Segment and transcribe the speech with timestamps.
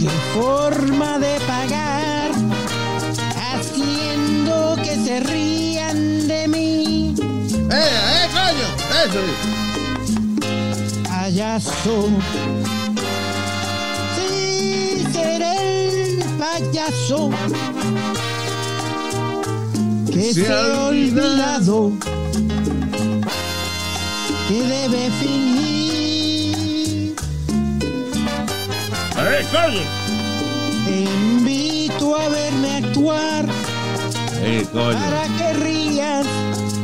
[0.00, 2.30] ¿Qué forma de pagar?
[3.52, 7.14] Haciendo que se rían de mí.
[7.70, 8.68] ¡Eh, eh, coño!
[9.04, 9.20] ¡Eso!
[11.06, 12.08] Payaso.
[14.16, 17.30] Sí, seré el payaso.
[20.10, 21.92] Que Se se, ha ha olvidado.
[24.48, 25.99] Que debe fingir.
[29.22, 29.46] ¡Eh!
[30.86, 33.44] Te invito a verme actuar.
[34.42, 34.98] ¡Eh, coño!
[34.98, 36.26] para que rías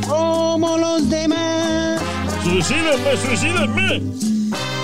[0.07, 1.99] como los demás.
[2.43, 4.01] ¡Suicídenme, suicídenme!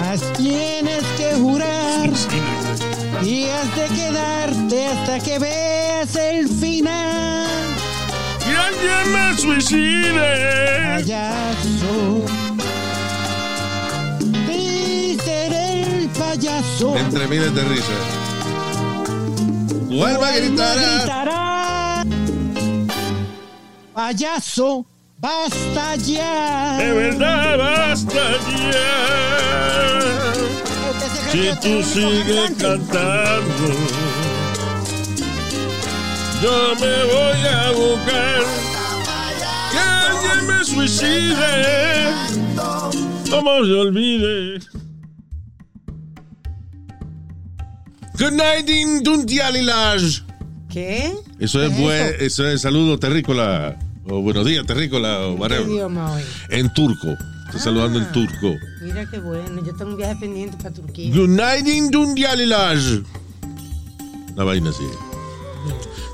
[0.01, 2.09] Mas tienes que jurar
[3.23, 7.47] y has de quedarte hasta que veas el final.
[8.43, 10.95] ¡Que alguien me suicide!
[10.95, 12.42] Payaso.
[16.33, 16.97] Payaso.
[16.97, 18.03] Entre miles de risas.
[19.89, 20.81] Tu alma gritará.
[20.81, 22.03] gritará.
[23.93, 24.85] Payaso,
[25.19, 26.77] basta ya.
[26.77, 28.23] De verdad, basta
[28.71, 28.93] ya.
[31.31, 33.67] Este Si tú sigues cantando,
[36.41, 38.41] yo me voy a buscar
[39.71, 42.13] que alguien me suicide.
[43.29, 44.82] Como se olvide.
[48.23, 50.23] Good night, Induntialilage.
[50.69, 51.13] ¿Qué?
[51.39, 53.77] Eso es, ¿Qué buen, eso es saludo terrícola.
[54.09, 55.27] O buenos días, terrícola.
[55.27, 56.23] O ¿Qué idioma hoy?
[56.49, 57.09] En turco.
[57.47, 58.11] Estoy saludando en Ah.
[58.13, 58.55] turco.
[58.81, 59.61] Mira qué bueno.
[59.65, 61.13] Yo tengo un viaje pendiente para Turquía.
[61.13, 63.03] Good night, Induntialilage.
[64.35, 64.85] Una vaina así.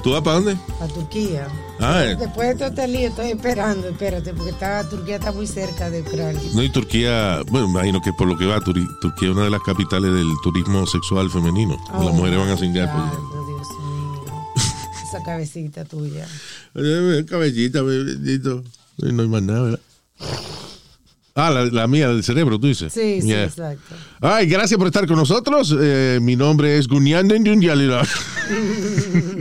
[0.04, 0.58] ¿Tú vas para dónde?
[0.80, 1.48] Para Turquía.
[1.80, 6.02] Después de todo este lío estoy esperando, espérate, porque está, Turquía está muy cerca de
[6.02, 6.42] Ucrania.
[6.54, 9.62] No, y Turquía, bueno, imagino que por lo que va, Turquía es una de las
[9.62, 11.78] capitales del turismo sexual femenino.
[11.94, 12.92] Las Oh, mujeres van a cingar.
[12.92, 13.06] por
[13.48, 14.34] Dios mío.
[15.08, 16.28] Esa cabecita tuya.
[17.30, 18.64] Cabellita, bendito.
[19.02, 19.80] Eh, No hay más nada, ¿verdad?
[21.36, 22.92] Ah, la, la mía del cerebro, tú dices.
[22.92, 23.96] Sí, sí, exacto.
[24.20, 25.74] Ay, gracias por estar con nosotros.
[25.80, 28.06] Eh, mi nombre es Gunyanden Yunyalila.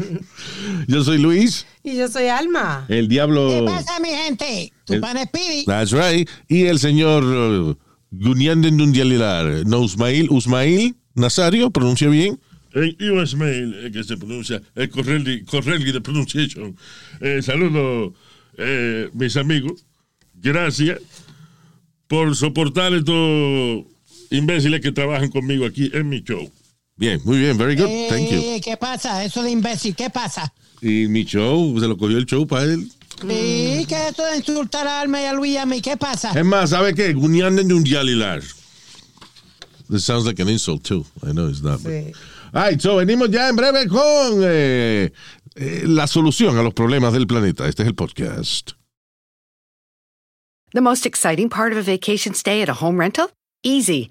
[0.93, 2.87] Yo soy Luis, Y yo soy Alma.
[2.88, 3.50] el diablo.
[3.50, 4.72] ¿Qué pasa, mi gente?
[4.87, 5.65] Tu El- pan Speedy.
[5.66, 6.28] That's right.
[6.49, 7.76] Y el señor uh,
[8.10, 9.66] Gunyanden Yunyalilar.
[9.66, 12.41] No, Usmail, Usmail Nazario, pronuncia bien.
[12.72, 16.75] En US Mail, eh, que se pronuncia, el correlli, correlli de pronunciation.
[17.20, 18.15] Eh, saludo,
[18.56, 19.84] eh, mis amigos.
[20.34, 21.00] Gracias
[22.06, 23.84] por soportar estos
[24.31, 26.50] imbéciles que trabajan conmigo aquí en mi show.
[26.98, 27.88] Bien, muy bien, very good.
[28.09, 28.38] Thank you.
[28.41, 29.25] Eh, ¿Qué pasa?
[29.25, 30.53] Eso de imbécil, ¿qué pasa?
[30.82, 32.91] Y mi show, se lo cogió el show para él.
[33.20, 36.32] Sí, que eso de insultar a Alma y a Luis y a mí, ¿qué pasa?
[36.38, 37.12] Es más, ¿sabe qué?
[37.14, 38.42] Gunyanden Yunyalilar.
[39.91, 41.06] This sounds like an insult too.
[41.26, 41.82] I know it's not.
[41.82, 42.12] but- Sí.
[42.53, 45.12] All right, so venimos ya en breve con eh,
[45.56, 47.66] eh, la solución a los problemas del planeta.
[47.69, 48.72] Este es el podcast.
[50.72, 53.31] The most exciting part of a vacation stay at a home rental?
[53.62, 54.10] Easy.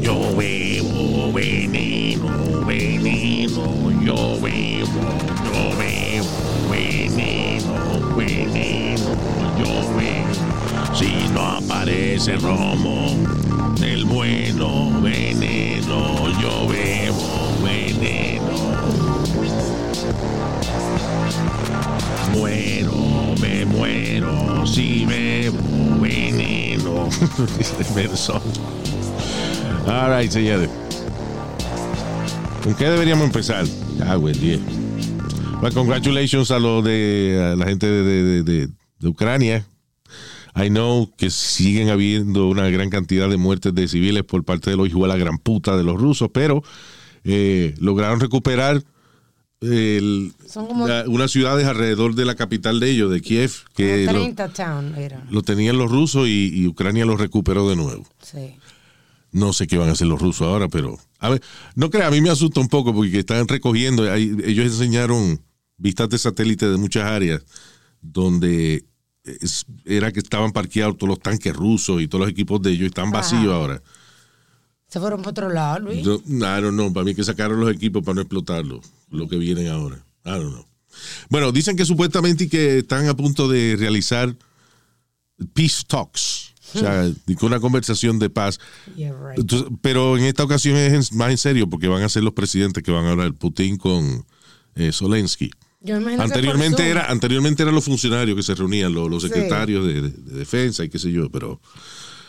[0.00, 5.02] Yo bebo bebo veneno, veneno, yo bebo,
[5.44, 5.89] yo bebo
[11.40, 13.16] aparece romo,
[13.78, 18.40] del bueno veneno, yo bebo veneno.
[22.34, 27.08] Muero, me muero, si bebo veneno.
[27.94, 28.40] Verso.
[29.86, 30.68] All right, señores.
[32.62, 33.64] ¿Con qué deberíamos empezar?
[34.04, 34.58] Ah, día.
[35.62, 38.68] Well, congratulations a lo de a la gente de
[39.02, 39.64] Ucrania.
[40.64, 44.76] I know que siguen habiendo una gran cantidad de muertes de civiles por parte de
[44.76, 46.62] los hijos de la gran puta de los rusos, pero
[47.24, 48.82] eh, lograron recuperar
[49.60, 54.06] el- Son como la- unas ciudades alrededor de la capital de ellos, de Kiev, que
[54.06, 55.22] lo, 30 town era.
[55.30, 58.06] lo tenían los rusos y, y Ucrania lo recuperó de nuevo.
[58.22, 58.54] Sí.
[59.32, 61.42] No sé qué van a hacer los rusos ahora, pero a ver,
[61.76, 65.40] no crea, a mí me asusta un poco porque están recogiendo, ellos enseñaron
[65.76, 67.42] vistas de satélite de muchas áreas
[68.02, 68.84] donde
[69.84, 73.10] era que estaban parqueados todos los tanques rusos y todos los equipos de ellos están
[73.10, 73.54] vacíos Ajá.
[73.54, 73.82] ahora.
[74.88, 76.04] Se fueron para otro lado, Luis.
[76.04, 78.80] Yo, I don't know, para mí que sacaron los equipos para no explotarlo,
[79.10, 80.04] lo que vienen ahora.
[80.24, 80.66] I don't know.
[81.28, 84.34] Bueno, dicen que supuestamente y que están a punto de realizar
[85.54, 87.10] peace talks, o sea,
[87.42, 88.58] una conversación de paz.
[88.96, 89.38] Yeah, right.
[89.38, 92.82] Entonces, pero en esta ocasión es más en serio porque van a ser los presidentes
[92.82, 94.26] que van a hablar, Putin con
[94.74, 95.50] eh, Zelensky.
[95.82, 99.28] Yo Anteriormente era, anteriormente eran los funcionarios que se reunían, los, los Sí.
[99.28, 101.60] secretarios de, de- de defensa y qué sé yo, pero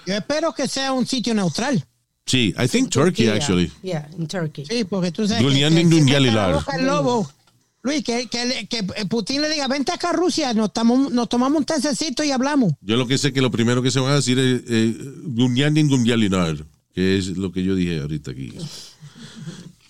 [0.07, 1.83] Yo espero que sea un sitio neutral.
[2.25, 3.33] sí, I think Turkey Turquía.
[3.33, 3.71] actually.
[3.83, 4.65] Yeah, in Turkey.
[4.65, 5.43] Sí, porque tú sabes.
[5.43, 6.49] Dulyan que, que, que yalilar.
[6.51, 7.29] la boca el lobo.
[7.83, 11.57] Luis, que, que, que Putin le diga, vente acá a Rusia, nos, tamo- nos tomamos
[11.59, 12.73] un tececito y hablamos.
[12.81, 14.97] Yo lo que sé que lo primero que se van a decir es eh,
[16.93, 18.53] que es lo que yo dije ahorita aquí.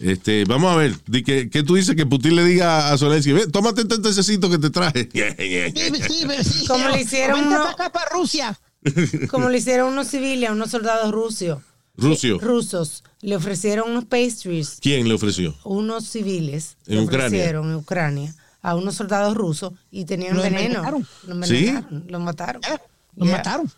[0.02, 3.34] Este, vamos a ver, di que, que tú dices que Putin le diga a Zelensky,
[3.34, 5.08] "Ve, tómate este tececito que te traje.
[5.14, 8.60] Sí, sí, sí, Como sí, le hicieron uno- para acá, para Rusia.
[9.30, 11.60] Como le hicieron unos civiles a unos soldados rusos.
[11.98, 12.40] Rucio.
[12.40, 13.04] Rusos.
[13.22, 15.56] Le ofrecieron unos pastries, ¿Quién le ofreció?
[15.66, 16.78] unos civiles.
[16.88, 17.28] En le Ucrania.
[17.28, 18.34] ofrecieron en Ucrania
[18.64, 20.60] a unos soldados rusos y tenían Lo veneno.
[20.60, 21.08] envenenaron.
[21.28, 21.68] Lo ¿Sí?
[21.68, 22.06] envenenaron.
[22.08, 22.62] Los mataron.
[22.64, 22.78] Eh,
[23.18, 23.38] Yeah.
[23.38, 23.72] mataron.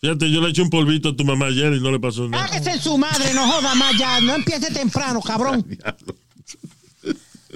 [0.00, 2.44] Fíjate, yo le eché un polvito a tu mamá ayer y no le pasó nada.
[2.44, 4.20] Hágase en su madre, no joda más ya.
[4.20, 5.66] No empiece temprano, cabrón.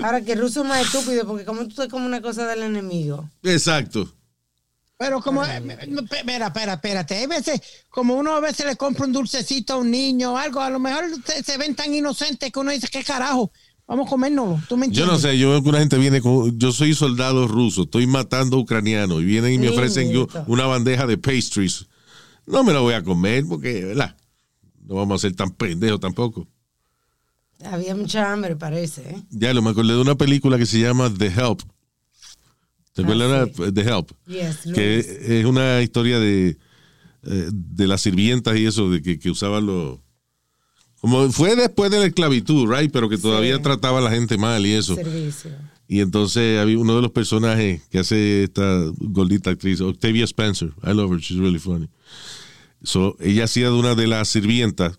[0.02, 2.64] Ahora que el ruso es más estúpido porque como tú te comes una cosa del
[2.64, 3.30] enemigo.
[3.42, 4.12] Exacto.
[4.98, 7.16] Pero como, eh, espera, espera, espérate.
[7.16, 10.60] Hay veces, como uno a veces le compra un dulcecito a un niño o algo,
[10.60, 13.50] a lo mejor se, se ven tan inocentes que uno dice, ¿qué carajo?
[13.86, 14.60] Vamos a comérnoslo.
[14.68, 17.48] ¿Tú me Yo no sé, yo veo que una gente viene con, yo soy soldado
[17.48, 21.86] ruso, estoy matando ucranianos y vienen y me ofrecen yo una bandeja de pastries.
[22.46, 24.16] No me la voy a comer porque, ¿verdad?
[24.86, 26.46] No vamos a ser tan pendejos tampoco.
[27.64, 29.02] Había mucha hambre, parece.
[29.08, 29.22] ¿eh?
[29.30, 31.62] Ya lo me acordé de una película que se llama The Help.
[32.92, 33.62] ¿Te Ah, acuerdas sí.
[33.62, 34.10] de The Help?
[34.26, 34.98] Yes, que
[35.40, 36.50] es una historia de,
[37.24, 39.98] eh, de las sirvientas y eso, de que, que usaban los...
[41.00, 42.90] Como fue después de la esclavitud, right?
[42.92, 43.62] Pero que todavía Sí.
[43.62, 44.94] trataba a la gente mal y eso.
[44.94, 45.50] Servicio.
[45.86, 50.70] Y entonces había uno de los personajes que hace esta gordita actriz, Octavia Spencer.
[50.82, 51.88] I love her, she's really funny.
[52.82, 54.98] So, ella hacía de una de las sirvientas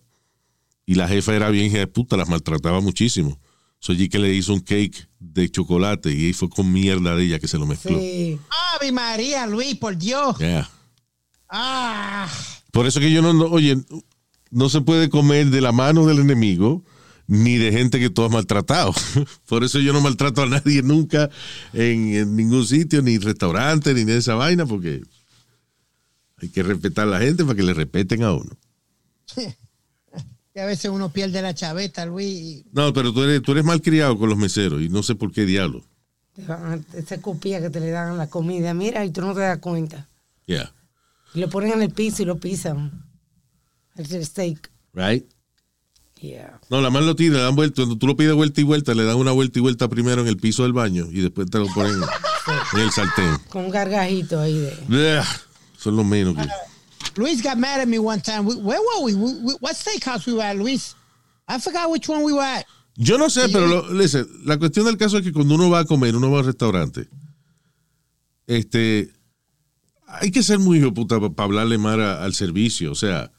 [0.86, 3.40] y la jefa era bien hija de puta, las maltrataba muchísimo.
[3.80, 7.40] So, allí que le hizo un cake de chocolate y fue con mierda de ella
[7.40, 7.98] que se lo mezcló.
[8.00, 8.40] Sí.
[8.76, 10.38] Ave María, Luis, por Dios.
[10.38, 10.69] Yeah.
[11.50, 12.28] Ah,
[12.71, 13.78] Por eso que yo no, no- oye,
[14.52, 16.83] no se puede comer de la mano del enemigo
[17.28, 18.94] ni de gente que tú has maltratado.
[19.48, 21.30] Por eso yo no maltrato a nadie nunca
[21.74, 25.02] en, en ningún sitio, ni restaurante, ni de esa vaina, porque
[26.38, 28.52] hay que respetar a la gente para que le respeten a uno.
[30.54, 32.28] que a veces uno pierde la chaveta, Luis.
[32.28, 35.32] y- No, pero tú eres, tú eres malcriado con los meseros y no sé por
[35.32, 35.84] qué diablo.
[36.94, 39.60] Esa copia que te le dan a la comida, mira, y tú no te das
[39.60, 40.08] cuenta.
[40.46, 40.72] Yeah.
[41.34, 43.06] Y lo ponen en el piso y lo pisan.
[43.96, 44.70] El steak.
[44.94, 45.26] Right?
[46.26, 46.60] Yeah.
[46.70, 47.76] No, la más lo tira, le dan vuelta.
[47.84, 50.28] Cuando tú lo pides vuelta y vuelta, le dan una vuelta y vuelta primero en
[50.28, 51.96] el piso del baño y después te lo ponen
[52.74, 53.38] en el sartén.
[53.50, 55.22] Con un gargajito ahí de.
[55.78, 56.48] Son los menos que.
[57.22, 58.42] Luis got mad at me one time.
[58.46, 59.14] Where were we?
[59.62, 60.96] What steakhouse we were at, Luis?
[61.48, 62.66] I forgot which one we were at.
[62.98, 65.80] Yo no sé, pero lo- listen, la cuestión del caso es que cuando uno va
[65.80, 67.08] a comer, uno va al restaurante,
[68.48, 69.12] este,
[70.08, 73.32] hay que ser muy hijo de puta para hablarle mal a- al servicio, o sea,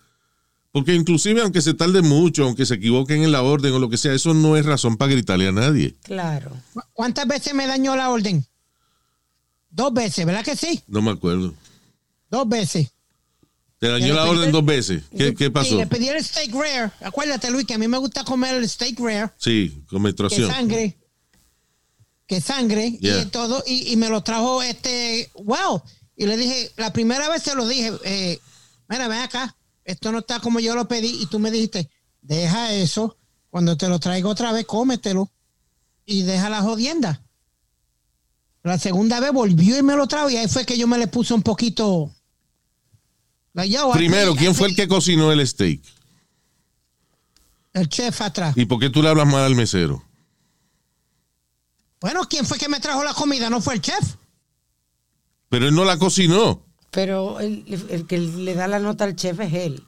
[0.76, 3.96] porque inclusive aunque se tarde mucho, aunque se equivoquen en la orden o lo que
[3.96, 5.94] sea, eso no es razón para gritarle a nadie.
[6.02, 6.50] Claro.
[6.74, 8.44] ¿Cu- ¿Cuántas veces me dañó la orden?
[9.70, 10.82] Dos veces, ¿verdad que sí?
[10.86, 11.54] No me acuerdo.
[12.30, 12.90] Dos veces.
[13.78, 15.04] Te dañó la orden dos veces.
[15.16, 15.76] ¿Qué, qué Sí, pasó?
[15.78, 16.92] le pedí el steak rare.
[17.00, 19.30] Acuérdate, Luis, que a mí me gusta comer el steak rare.
[19.38, 20.50] Sí, con Que menstruación.
[20.50, 20.94] sangre.
[22.26, 23.22] Que sangre Yeah.
[23.22, 23.64] y todo.
[23.66, 25.30] Y, y me lo trajo este.
[25.42, 25.80] Wow.
[26.18, 28.38] Y le dije, la primera vez se lo dije, eh,
[28.90, 29.56] mira, ven acá.
[29.86, 31.22] Esto no está como yo lo pedí.
[31.22, 31.88] Y tú me dijiste,
[32.20, 33.16] deja eso.
[33.50, 35.30] Cuando te lo traigo otra vez, cómetelo.
[36.04, 37.22] Y deja la jodienda.
[38.64, 40.28] La segunda vez volvió y me lo trajo.
[40.28, 42.12] Y ahí fue que yo me le puse un poquito.
[43.54, 45.80] Like, yo, Primero, ¿quién fue el que cocinó el steak?
[47.72, 48.56] El chef atrás.
[48.56, 50.02] ¿Y por qué tú le hablas mal al mesero?
[52.00, 53.48] Bueno, ¿quién fue que me trajo la comida?
[53.48, 54.16] ¿No fue el chef?
[55.48, 56.65] Pero él no la cocinó.
[56.90, 59.82] Pero el, el que le da la nota al chef es él.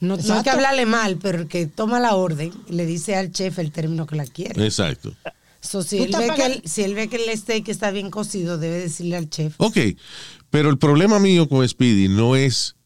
[0.00, 3.30] No, no hay que hablarle mal, pero el que toma la orden le dice al
[3.32, 4.62] chef el término que la quiere.
[4.64, 5.14] Exacto.
[5.60, 8.58] So, si, él ve que el, si él ve que el steak está bien cocido,
[8.58, 9.54] debe decirle al chef.
[9.56, 9.78] Ok,
[10.50, 12.76] pero el problema mío con Speedy no es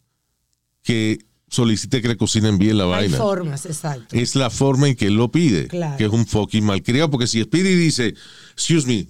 [0.83, 3.19] que solicite que le cocinen bien la Hay vaina.
[3.19, 4.17] formas, exacto.
[4.17, 5.97] Es la forma en que él lo pide, Claro.
[5.99, 7.11] que es un fucking malcriado.
[7.11, 8.15] Porque si Speedy dice,
[8.53, 9.07] excuse me,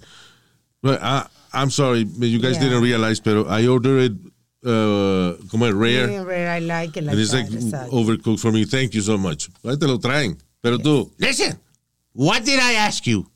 [0.83, 2.63] I- I'm sorry, you guys Yeah.
[2.63, 4.30] didn't realize, pero I ordered it,
[4.63, 8.39] uh, como es rare, Medium rare, I like it like and it's that, like overcooked
[8.39, 9.49] for me, thank you so much.
[9.63, 10.37] Ahí te lo traen.
[10.61, 11.59] Pero tú, listen,
[12.13, 13.29] what did I ask you?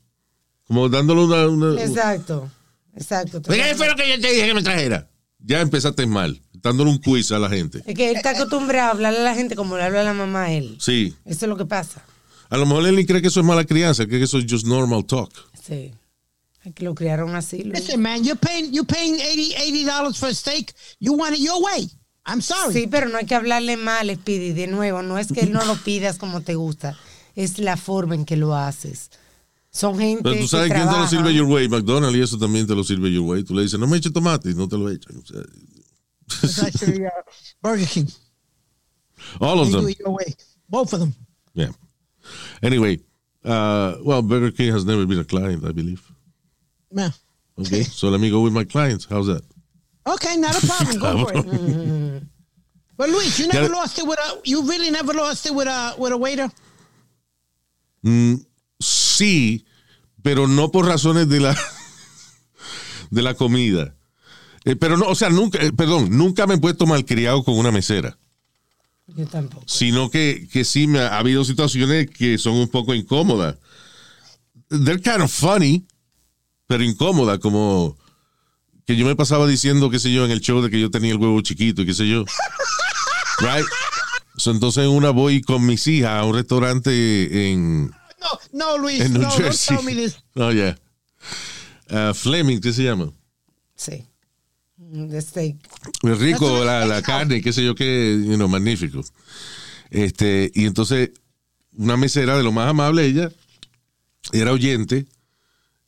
[0.66, 1.48] Como dándole una...
[1.48, 2.50] una Exacto,
[2.94, 3.40] exacto.
[3.42, 5.08] ¿Qué fue lo que yo te dije que me trajera?
[5.38, 7.82] Ya empezaste mal, dándole un quiz a la gente.
[7.86, 10.44] Es que él está acostumbrado a hablarle a la gente como le habla la mamá
[10.44, 10.76] a él.
[10.80, 11.14] Sí.
[11.24, 12.04] Eso es lo que pasa.
[12.48, 14.46] A lo mejor él ni cree que eso es mala crianza, cree que eso es
[14.48, 15.30] just normal talk.
[15.60, 15.92] Sí.
[16.74, 17.62] Que lo criaron así.
[17.62, 17.80] Luis.
[17.80, 20.74] Listen, man, you're paying, you're paying 80 dollars for a steak.
[20.98, 21.88] You want it your way.
[22.26, 22.72] I'm sorry.
[22.74, 24.52] Sí, pero no hay que hablarle mal, Speedy.
[24.52, 26.96] De nuevo, no es que no lo pidas como te gusta,
[27.36, 29.10] es la forma en que lo haces.
[29.70, 31.68] Son gente Pero tú sabes que quién te lo sirve your way.
[31.68, 33.44] McDonald's y eso también te lo sirve your way.
[33.44, 35.16] Tú le dices, no me eche tomate y no te lo echan.
[35.18, 35.42] O sea,
[36.42, 37.10] It's actually uh,
[37.62, 38.08] Burger King.
[39.40, 39.90] all of They do them.
[39.90, 40.34] it your way.
[40.68, 41.14] Both of them.
[41.54, 41.70] Yeah.
[42.62, 42.98] Anyway,
[43.44, 46.02] uh, well, Burger King has never been a client, I believe.
[46.90, 47.10] Yeah.
[47.58, 49.06] Okay, so let me go with my clients.
[49.08, 49.42] How's that?
[50.06, 50.98] Okay, not a problem.
[50.98, 52.22] Go for it.
[52.98, 54.40] But Luis, you never lost it with a.
[54.44, 56.50] You really never lost it with a with a waiter.
[58.02, 58.36] Mm,
[58.80, 59.66] sí,
[60.22, 61.54] pero no por razones de la
[63.10, 63.94] de la comida.
[64.64, 67.70] Eh, pero no, o sea, nunca, eh, perdón, nunca me he puesto malcriado con una
[67.70, 68.18] mesera.
[69.08, 69.62] Yo tampoco.
[69.68, 73.56] sino que, que sí me ha, ha habido situaciones que son un poco incómodas.
[74.68, 75.86] They're kind of funny,
[76.66, 77.96] pero incómodas, como
[78.86, 81.12] que yo me pasaba diciendo, qué sé yo, en el show de que yo tenía
[81.12, 82.24] el huevo chiquito y qué sé yo.
[83.40, 83.66] Right?
[84.38, 89.00] So, entonces en una voy con mis hijas a un restaurante en, No, no, Luis.
[89.00, 89.76] en New no, don't Jersey.
[89.76, 90.16] tell me this.
[90.34, 90.76] Oh, yeah.
[91.90, 93.12] Uh, Fleming, ¿qué se llama?
[93.74, 94.04] Sí.
[94.78, 95.56] De steak.
[96.02, 99.02] Es rico la, la carne, qué sé yo qué, you know, magnífico.
[99.90, 101.10] Este, y entonces,
[101.76, 103.30] una mesera de lo más amable, ella
[104.32, 105.06] era oyente,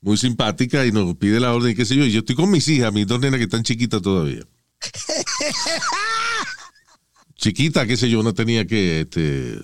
[0.00, 2.66] muy simpática, y nos pide la orden, qué sé yo, y yo estoy con mis
[2.68, 4.42] hijas, mis dos nenas que están chiquitas todavía.
[7.36, 9.58] Chiquita, qué sé yo, una tenía que este,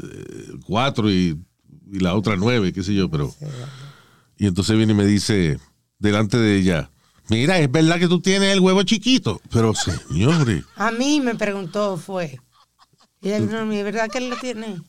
[0.64, 1.36] cuatro y,
[1.90, 3.34] y la otra nueve, qué sé yo, pero.
[4.38, 5.58] Y entonces viene y me dice,
[5.98, 6.90] delante de ella,
[7.28, 9.40] mira, es verdad que tú tienes el huevo chiquito.
[9.50, 12.38] Pero señores, A mí me preguntó, fue.
[13.20, 14.80] Y ella vino a mí, ¿verdad que él lo tiene?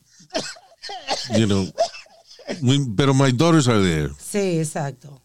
[1.36, 1.68] you know,
[2.62, 4.10] we- pero my daughters are there.
[4.24, 5.20] Sí, exacto.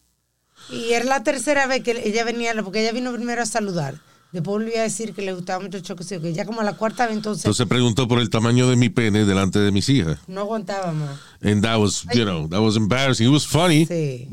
[0.72, 4.00] Y era la tercera vez que ella venía, porque ella vino primero a saludar.
[4.32, 6.72] Después volví a decir que le gustaba mucho el chocolate, que ya como a la
[6.72, 10.18] cuarta vez entonces Entonces preguntó por el tamaño de mi pene delante de mis hijas.
[10.26, 11.20] no aguantaba más.
[11.42, 13.26] And that was, you know, that was embarrassing.
[13.26, 13.84] It was funny.
[13.84, 14.28] Sí.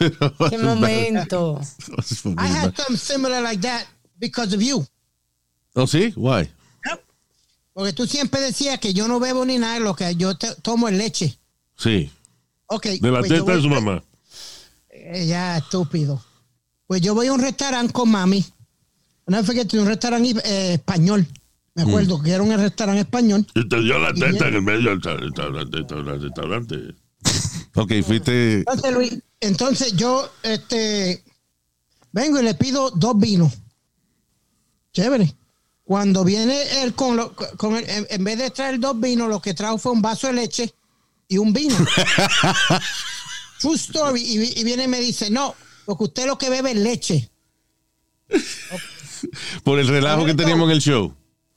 [0.38, 1.60] was Qué momento.
[2.38, 3.84] I had something similar like that
[4.18, 4.86] because of you.
[5.74, 6.14] Oh, sí?
[6.16, 6.48] Why?
[7.74, 10.88] Porque tú siempre decías que yo no bebo ni nada, lo que yo te- tomo
[10.88, 11.36] es leche.
[11.76, 12.08] Sí.
[12.68, 12.86] Ok.
[12.86, 14.02] De la pues teta de su mamá.
[15.06, 16.24] Eh, ya, estúpido.
[16.86, 18.42] Pues yo voy a un restaurante con mami.
[19.26, 21.26] Una vez que un restaurante eh, español.
[21.74, 23.46] Me acuerdo que era un restaurante español.
[23.54, 25.76] Y te dio la teta en el medio del ta- restaurante.
[25.78, 26.94] restaurante, restaurante.
[27.74, 28.58] Ok, fuiste.
[28.60, 31.22] Entonces, Luis, entonces yo este,
[32.12, 33.52] vengo y le pido dos vinos.
[34.92, 35.34] Chévere.
[35.82, 39.42] Cuando viene él con, lo- con el- en, en vez de traer dos vinos, lo
[39.42, 40.72] que trajo fue un vaso de leche
[41.28, 41.76] y un vino.
[43.60, 44.22] True story.
[44.22, 47.30] Y, vi- y viene y me dice, no, porque usted lo que bebe es leche.
[49.64, 51.14] Por el relajo que teníamos en el show.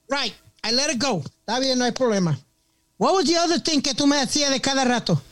[0.08, 0.34] Right.
[0.64, 1.22] I let it go.
[1.40, 2.38] Está bien, no hay problema.
[2.98, 5.22] What was the other thing que tú me decías de cada rato?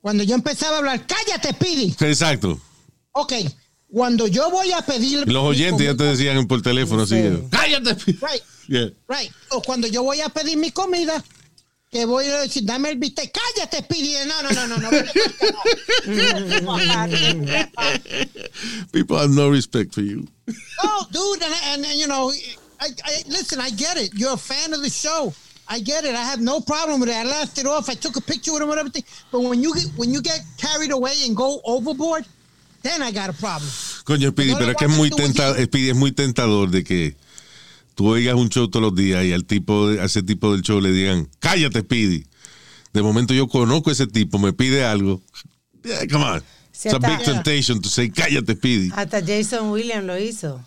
[0.00, 1.94] Cuando yo empezaba a hablar, cállate, Pidi.
[2.00, 2.58] Exacto.
[3.12, 3.32] Ok.
[3.92, 5.30] Cuando yo voy a pedir.
[5.30, 7.16] Los oyentes ya te decían por teléfono así.
[7.20, 7.42] Sí.
[7.50, 7.94] ¡Cállate!
[8.06, 8.42] Right.
[8.68, 8.90] Yeah.
[9.08, 9.30] Right.
[9.50, 11.22] O cuando yo voy a pedir mi comida,
[11.90, 13.32] que voy a decir, dame el bistec.
[13.32, 14.14] Cállate, Speedy.
[14.26, 14.90] No, no, no, no, no.
[18.92, 20.28] People have no respect for you.
[20.82, 22.30] Oh, dude, and, and, and you know,
[22.80, 23.60] I, I listen.
[23.60, 24.12] I get it.
[24.14, 25.34] You're a fan of the show.
[25.68, 26.14] I get it.
[26.14, 27.16] I have no problem with it.
[27.16, 27.88] I laughed it off.
[27.88, 29.02] I took a picture with him and everything.
[29.32, 32.24] But when you get when you get carried away and go overboard,
[32.82, 33.68] then I got a problem.
[34.04, 37.16] Coño, Speedy, pero es que es muy, tenta, Speedy, es muy tentador de que
[37.94, 40.62] tú oigas un show todos los días y al tipo, de- a ese tipo del
[40.62, 42.24] show le digan, cállate, Speedy.
[42.92, 45.20] De momento yo conozco a ese tipo, me pide algo.
[45.84, 46.42] Yeah, come on.
[46.72, 48.90] Sí, It's a big temptation to say, cállate, Speedy.
[48.94, 50.64] Hasta Jason Williams lo hizo.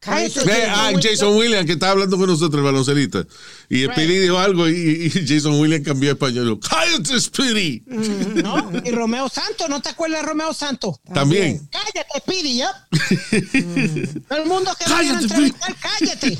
[0.00, 0.44] Cállate.
[0.44, 3.22] Ve, ah, Jason Williams, que estaba hablando con nosotros, el baloncelista.
[3.68, 4.72] Y Speedy dijo algo y,
[5.14, 6.58] y Jason Williams cambió a español.
[6.66, 7.82] Cállate, Speedy.
[7.86, 8.72] ¿No?
[8.82, 10.96] Y Romeo Santos, ¿no te acuerdas de Romeo Santos?
[11.12, 11.68] También.
[11.70, 14.24] Cállate, Speedy, yep.
[14.28, 16.38] Todo el mundo que Cállate, entrevistar, cállate.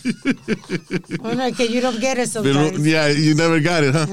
[1.19, 2.85] Bueno, es que you don't get it Pero, sometimes.
[2.85, 4.07] yeah, you never got it, huh?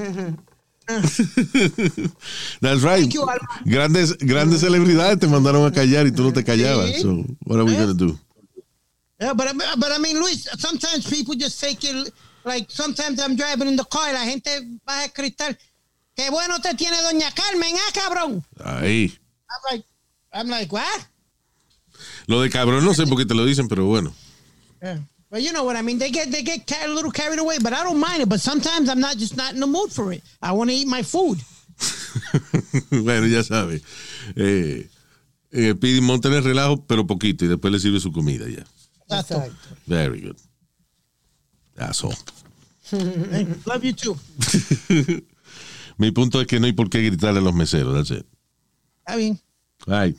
[2.61, 3.01] That's right.
[3.01, 3.61] Thank you, Alma.
[3.65, 6.91] Grandes, grandes celebridades te mandaron a callar y tú no te callabas.
[6.91, 7.01] Sí.
[7.01, 8.17] So, what are we going to do?
[9.19, 12.13] Yeah, but, I- but I mean, Luis, sometimes people just take it,
[12.45, 14.49] like, sometimes I'm driving in the car y la gente
[14.85, 15.57] baja el cristal.
[16.15, 18.43] Qué bueno te tiene Doña Carmen, ah, cabrón.
[18.63, 19.17] Ahí.
[19.49, 19.85] I'm like,
[20.33, 21.05] I'm like, what?
[22.27, 24.13] Lo de cabrón no sé por qué te lo dicen, pero bueno.
[24.81, 24.99] Yeah.
[25.29, 25.99] But you know what I mean.
[25.99, 28.29] They get they get a little carried away, but I don't mind it.
[28.29, 30.23] But sometimes I'm not just not in the mood for it.
[30.41, 31.39] I want to eat my food.
[32.91, 33.81] bueno, ya sabes.
[34.35, 34.87] Eh,
[35.51, 38.65] eh, pide relajo, pero poquito, y después le sirve su comida ya.
[39.07, 39.49] That's all.
[39.85, 40.37] Very good.
[41.75, 42.15] That's all.
[42.89, 44.15] Hey, love you too.
[45.97, 47.93] Mi punto es que no hay por qué gritarle a los meseros.
[47.95, 48.25] That's it.
[49.07, 49.39] I mean,
[49.85, 50.15] Right.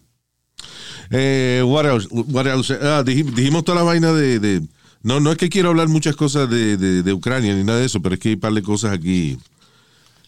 [1.10, 2.06] Eh, what else?
[2.10, 2.70] What else?
[2.80, 4.62] Ah, dij- dijimos toda la vaina de, de-
[5.02, 7.86] No, no es que quiero hablar muchas cosas de, de- de Ucrania ni nada de
[7.86, 9.38] eso, pero es que hay un par de cosas aquí.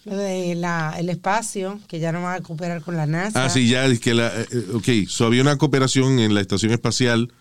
[0.05, 3.45] Lo de la, el espacio, que ya no va a cooperar con la NASA.
[3.45, 4.29] Ah, sí, ya es que la.
[4.29, 7.33] eh, eh, ok, so había una cooperación en la estación espacial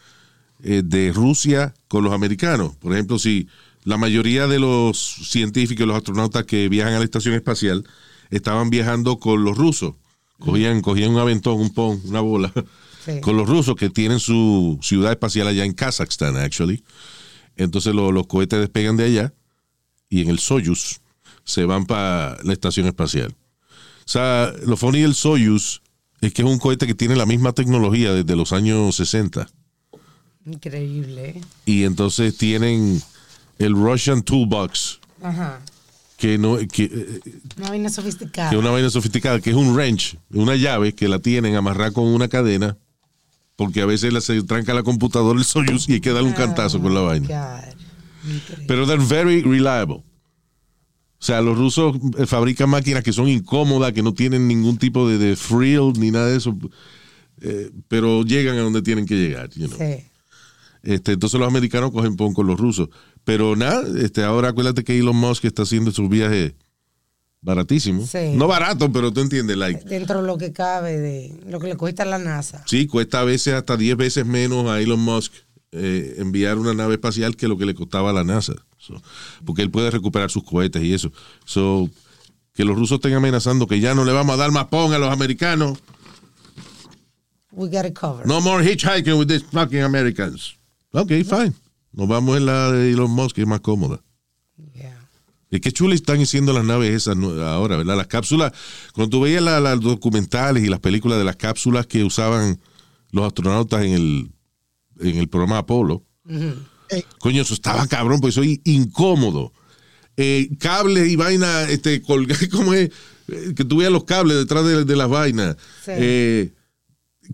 [0.64, 2.76] eh, de Rusia con los americanos.
[2.78, 3.48] Por ejemplo, si
[3.84, 4.98] la mayoría de los
[5.30, 7.86] científicos, los astronautas que viajan a la estación espacial,
[8.30, 9.96] estaban viajando con los rusos.
[10.40, 12.52] Cogían, cogían un aventón, un pon, una bola,
[13.06, 13.22] Sí.
[13.22, 16.84] con los rusos que tienen su ciudad espacial allá en Kazajstán, actually.
[17.56, 19.34] Entonces lo- los cohetes despegan de allá
[20.10, 21.00] y en el Soyuz
[21.46, 23.36] se van para la estación espacial.
[24.06, 25.82] O sea, lo funny del Soyuz
[26.22, 29.50] es que es un cohete que tiene la misma tecnología desde los años 60.
[30.46, 31.30] Increíble.
[31.30, 31.42] ¿eh?
[31.66, 33.02] Y entonces tienen
[33.58, 35.60] el Russian Toolbox, Ajá.
[36.18, 37.20] que no que, eh,
[37.58, 38.50] Una vaina sofisticada.
[38.50, 41.92] que es una vaina sofisticada, que es un wrench, una llave que la tienen amarrada
[41.92, 42.78] con una cadena,
[43.56, 46.36] porque a veces la- se tranca la computadora el Soyuz y hay que darle un
[46.36, 47.62] cantazo con la vaina.
[48.68, 50.04] Pero they're very reliable.
[51.22, 55.08] O sea, los rusos eh, fabrican máquinas que son incómodas, que no tienen ningún tipo
[55.10, 56.58] de, de frill ni nada de eso,
[57.42, 59.50] eh, pero llegan a donde tienen que llegar.
[59.50, 59.78] you know.
[59.78, 60.06] Sí.
[60.84, 62.90] Este, entonces los americanos cogen pon con los rusos.
[63.24, 66.54] Pero nada, este, ahora acuérdate que Elon Musk está haciendo sus viajes
[67.42, 68.10] baratísimos.
[68.10, 68.34] Sí.
[68.36, 71.76] No barato, pero tú entiendes, like, Dentro de lo que cabe, de lo que le
[71.78, 72.64] cuesta a la NASA.
[72.68, 75.34] sí, cuesta a veces hasta 10 veces menos a Elon Musk
[75.72, 78.54] eh, enviar una nave espacial que lo que le costaba a la NASA.
[78.78, 79.02] So,
[79.46, 81.12] porque él puede recuperar sus cohetes y eso.
[81.46, 81.90] So,
[82.54, 84.98] que los rusos estén amenazando que ya no le vamos a dar más pon a
[84.98, 85.78] los americanos.
[87.52, 88.26] We got it covered.
[88.26, 90.56] No more hitchhiking with these fucking Americans.
[90.92, 91.54] Ok, fine.
[91.92, 94.02] Nos vamos en la de Elon Musk, que es más cómoda.
[94.74, 95.08] Yeah.
[95.52, 97.98] Y qué chulas están haciendo las naves esas ahora, ¿verdad?
[97.98, 98.52] Las cápsulas,
[98.94, 102.60] cuando tú veías la- las documentales y las películas de las cápsulas que usaban
[103.12, 104.32] los astronautas en el,
[105.00, 106.04] en el programa Apolo,
[107.20, 109.52] coño, eso estaba cabrón, porque soy incómodo.
[110.18, 112.90] Eh, cables y vaina, este, colgar, como es,
[113.32, 115.56] Eh, que tú veías los cables detrás de, de las vainas.
[115.86, 115.92] Sí.
[115.96, 116.54] Eh,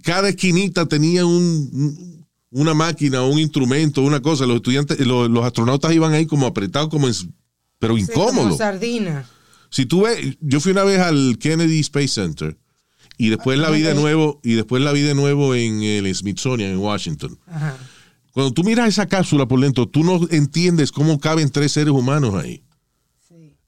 [0.04, 2.25] cada esquinita tenía un,
[2.56, 4.46] una máquina, un instrumento, una cosa.
[4.46, 7.14] Los estudiantes, los, los astronautas iban ahí como apretados, como en,
[7.80, 8.58] pero Sí, incómodos.
[8.58, 9.26] sardina.
[9.70, 12.58] Si tú ves, yo fui una vez al Kennedy Space Center
[13.18, 16.72] y después la vi de nuevo y después la vi de nuevo en el Smithsonian
[16.72, 17.38] en Washington.
[17.48, 17.76] Ajá.
[18.32, 22.36] Cuando tú miras esa cápsula por dentro, tú no entiendes cómo caben tres seres humanos
[22.36, 22.64] ahí.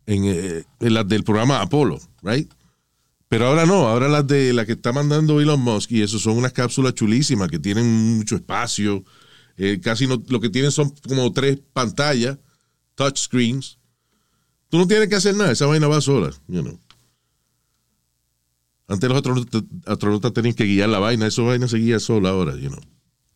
[0.06, 2.50] En, eh, en las del programa Apolo, right?
[3.30, 6.38] Pero ahora no, ahora las de la que está mandando Elon Musk y eso son
[6.38, 9.04] unas cápsulas chulísimas que tienen mucho espacio.
[9.58, 12.38] eh, casi no, lo que tienen son como tres pantallas,
[12.96, 13.80] touch screens.
[14.70, 16.80] Tú no tienes que hacer nada, esa vaina va sola, you know.
[18.88, 22.56] Antes los astronautas, astronautas tenían que guiar la vaina, esa vaina se guía sola ahora,
[22.56, 22.82] you know.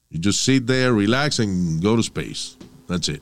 [0.09, 2.57] You just sit there, relax and go to space.
[2.87, 3.21] That's it.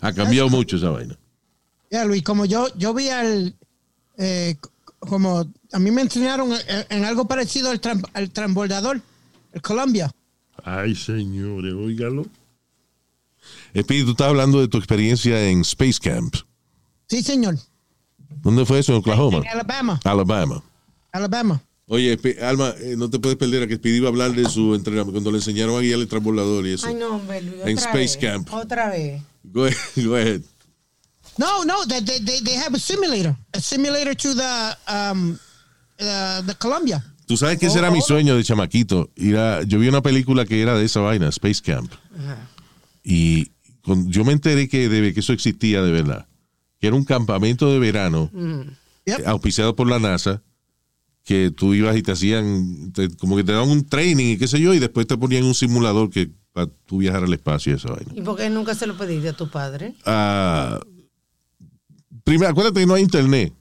[0.00, 1.16] Ha cambiado mucho esa vaina.
[1.90, 3.56] Ya, Luis, como yo, yo vi al.
[4.20, 4.56] Eh,
[5.00, 9.00] como a mí me enseñaron en, en algo parecido al, tram- al transbordador,
[9.52, 10.14] el Columbia.
[10.62, 12.26] Ay, señores, óigalo.
[13.72, 16.34] Espíritu, tú estás hablando de tu experiencia en Space Camp.
[17.08, 17.56] Sí, señor.
[18.42, 18.92] ¿Dónde fue eso?
[18.92, 19.38] ¿En Oklahoma?
[19.38, 20.00] En Alabama.
[20.04, 20.62] Alabama.
[21.12, 21.62] Alabama.
[21.86, 24.74] Oye, Alma, eh, no te puedes perder a que Speedy iba a hablar de su
[24.76, 26.86] entrenamiento cuando le enseñaron a guiar el transbordador y eso.
[26.86, 28.52] Ay, no, hombre, Luis, En otra Space vez, Camp.
[28.52, 29.22] Otra vez.
[29.42, 29.76] Go ahead.
[29.96, 30.42] Go ahead.
[31.40, 33.34] No, no, they, they, they, they have a simulator.
[33.54, 35.38] A simulator to the, um,
[35.98, 37.02] uh, the Columbia.
[37.26, 39.08] Tú sabes que ese era mi sueño de chamaquito.
[39.16, 41.90] Ir a- yo vi una película que era de esa vaina, Space Camp.
[43.02, 46.26] Y con- yo me enteré que, de, que eso existía de verdad.
[46.78, 48.30] Que era un campamento de verano
[49.06, 49.26] Yep.
[49.28, 50.42] auspiciado por la NASA.
[51.24, 54.48] Que tú ibas y te hacían, te- como que te daban un training y qué
[54.48, 57.76] sé yo, y después te ponían un simulador que para tú viajar al espacio y
[57.76, 58.12] esa vaina.
[58.14, 59.94] ¿Y por qué nunca se lo pediste a tu padre?
[60.04, 60.80] Ah,
[62.24, 63.52] primero, acuérdate que no hay internet.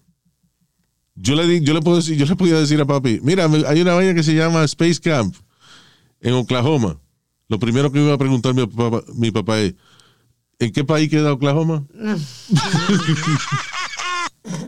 [1.16, 3.82] Yo le, di- yo le puedo decir, yo le podía decir a papi, mira, hay
[3.82, 5.36] una vaina que se llama Space Camp
[6.22, 6.98] en Oklahoma.
[7.50, 9.74] Lo primero que me iba a preguntar mi papá, mi papá es,
[10.60, 11.86] ¿en qué país queda Oklahoma?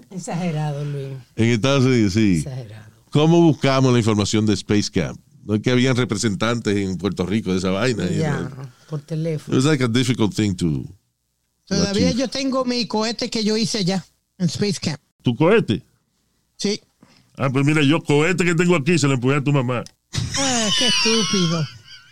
[0.10, 1.14] Exagerado, Luis.
[1.36, 2.38] En Estados Unidos, sí.
[2.40, 2.92] Exagerado.
[3.12, 5.20] ¿Cómo buscamos la información de Space Camp?
[5.44, 8.10] No es que habían representantes en Puerto Rico de esa vaina.
[8.10, 8.50] Ya,
[8.90, 9.56] por teléfono.
[9.56, 10.86] was like a difficult thing to...
[11.66, 14.04] Todavía yo tengo mi cohete que yo hice ya
[14.38, 15.00] en Space Camp.
[15.22, 15.82] ¿Tu cohete?
[16.58, 16.82] Sí.
[17.38, 19.84] Ah, pues mira, yo cohete que tengo aquí se lo empujé a tu mamá.
[20.38, 21.66] Ah, qué estúpido.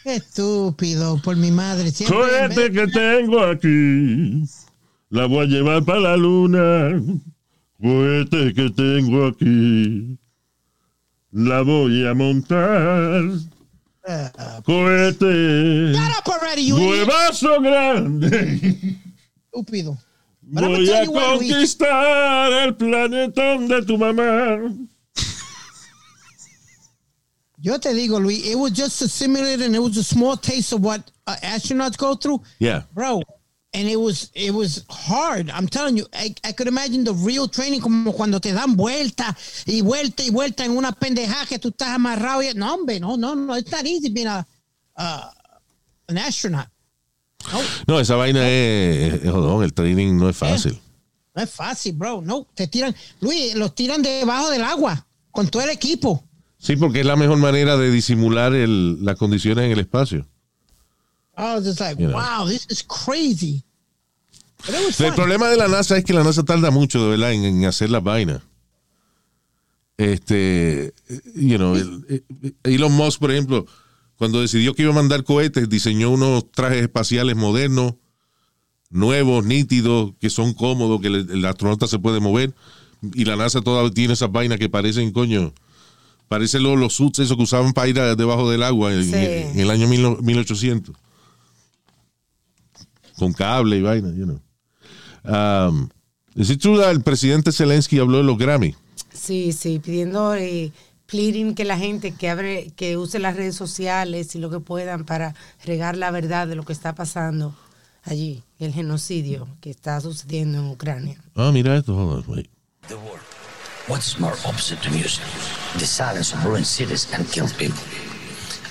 [0.04, 1.92] Qué estúpido, por mi madre.
[1.92, 4.44] Siempre Cohete que tengo aquí,
[5.10, 7.02] la voy a llevar para la luna.
[7.82, 10.18] Cohete que tengo aquí,
[11.32, 13.24] la voy a montar.
[14.08, 18.98] Ah, Cohete, Shut up already, you huevazo grande.
[19.52, 19.98] Estúpido.
[20.42, 24.74] Voy a conquistar el planetón de tu mamá.
[27.62, 30.72] Yo te digo, Luis, it was just a simulator and it was a small taste
[30.72, 32.42] of what uh, astronauts go through.
[32.60, 32.84] Yeah.
[32.94, 33.22] Bro,
[33.74, 35.50] and it was it was hard.
[35.50, 39.36] I'm telling you, I, I could imagine the real training como cuando te dan vuelta
[39.68, 42.42] y vuelta y vuelta en una pendejada que tú estás amarrado.
[42.42, 44.46] Y, no, hombre, no, no, no, it's not easy being a,
[44.96, 45.30] uh,
[46.08, 46.68] an astronaut.
[47.54, 50.80] No, No, esa vaina es, es jodón, el training no es fácil.
[51.36, 52.22] no es fácil, bro.
[52.22, 56.24] No, te tiran, Luis, los tiran debajo del agua con todo el equipo.
[56.58, 60.28] Sí, porque es la mejor manera de disimular el- las condiciones en el espacio.
[61.38, 62.20] Was just like, You know.
[62.20, 63.64] wow, this is crazy.
[65.00, 67.64] El problema de la NASA es que la NASA tarda mucho, de verdad, en, en
[67.66, 68.42] hacer las vainas.
[69.98, 70.94] Este,
[71.36, 73.66] you know, el- eh, Elon Musk, por ejemplo,
[74.20, 77.96] cuando decidió que iba a mandar cohetes, diseñó unos trajes espaciales modernos,
[78.92, 82.54] nuevos, nítidos, que son cómodos, que el, el astronauta se puede mover.
[83.14, 85.54] Y la NASA todavía tiene esas vainas que parecen, coño,
[86.28, 89.14] parecen los, los suits esos que usaban para ir a- debajo del agua en, Sí.
[89.16, 90.94] en el año mil- 1800.
[93.18, 94.40] Con cable y vaina, you know.
[95.24, 95.90] Um,
[96.60, 98.76] true el presidente Zelensky habló de los Grammy?
[99.14, 100.72] Sí, sí, pidiendo, eh,
[101.10, 105.06] pleading que la gente que abre, que use las redes sociales y lo que puedan
[105.06, 107.56] para regar la verdad de lo que está pasando
[108.04, 111.22] allí, el genocidio que está sucediendo en Ucrania.
[111.36, 112.50] Ah, mira esto, hold on, wait.
[112.88, 113.20] The war.
[113.88, 115.24] What's more opposite to music?
[115.78, 117.82] The silence of ruined cities and killed people.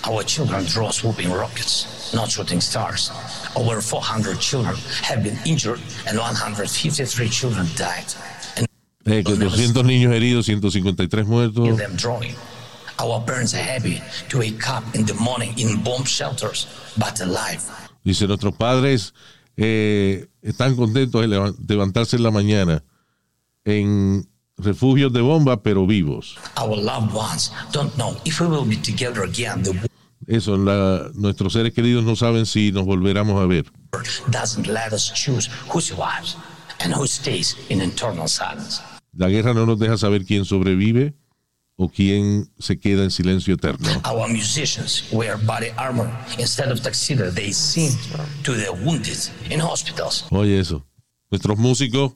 [0.09, 3.11] Our children draw swooping rockets, not shooting stars.
[3.57, 8.07] Over 400 children have been injured and 153 children died.
[9.09, 11.81] And Eh, que 200 niños heridos, 153 hear muertos.
[13.01, 16.67] Our parents are happy to wake up in the morning in bomb shelters,
[16.97, 17.61] but alive.
[18.05, 19.15] Dice, nuestros padres
[19.57, 22.83] eh, están contentos de leva- levantarse en la mañana
[23.65, 26.37] en refugios de bomba, pero vivos.
[26.61, 29.63] Our loved ones don't know if we will be together again.
[29.63, 29.89] The
[30.27, 33.65] Eso, la- nuestros seres queridos no saben si nos volveremos a ver.
[34.31, 36.37] doesn't let us choose who survives
[36.81, 38.81] and who stays in eternal silence.
[39.19, 41.13] La guerra no nos deja saber quién sobrevive
[41.75, 43.89] o quién se queda en silencio eterno.
[44.05, 47.29] Our musicians wear body armor instead of tuxedo.
[47.33, 47.91] They sing
[48.45, 49.19] to the wounded
[49.51, 50.25] in hospitals.
[50.31, 50.87] Oye, eso.
[51.33, 52.13] Nuestros músicos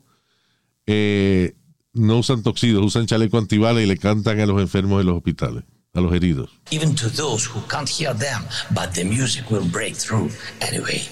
[0.87, 1.57] eh,
[1.93, 5.65] no usan toxidos, usan chaleco antibalas y le cantan a los enfermos de los hospitales,
[5.95, 6.51] a los heridos.
[6.71, 11.03] Even to those who can't hear them, but the music will break through anyway.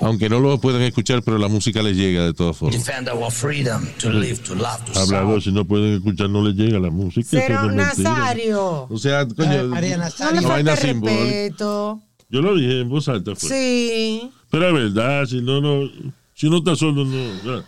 [0.00, 2.76] Aunque no lo puedan escuchar, pero la música les llega de todas formas.
[2.84, 5.42] Defend our freedom to live, to love, to Hablador, sound.
[5.42, 7.28] si no pueden escuchar, no les llega la música.
[7.30, 7.98] Pero no es.
[7.98, 10.40] Nazario, O sea, coño, María no Nazario.
[10.76, 11.14] simbólica.
[11.14, 12.02] respeto.
[12.28, 13.34] Yo lo dije en voz alta.
[13.36, 13.48] Fue.
[13.48, 14.30] Sí.
[14.50, 15.88] Pero es verdad, si no, no.
[16.34, 17.14] Si uno está solo, no.
[17.44, 17.64] ya.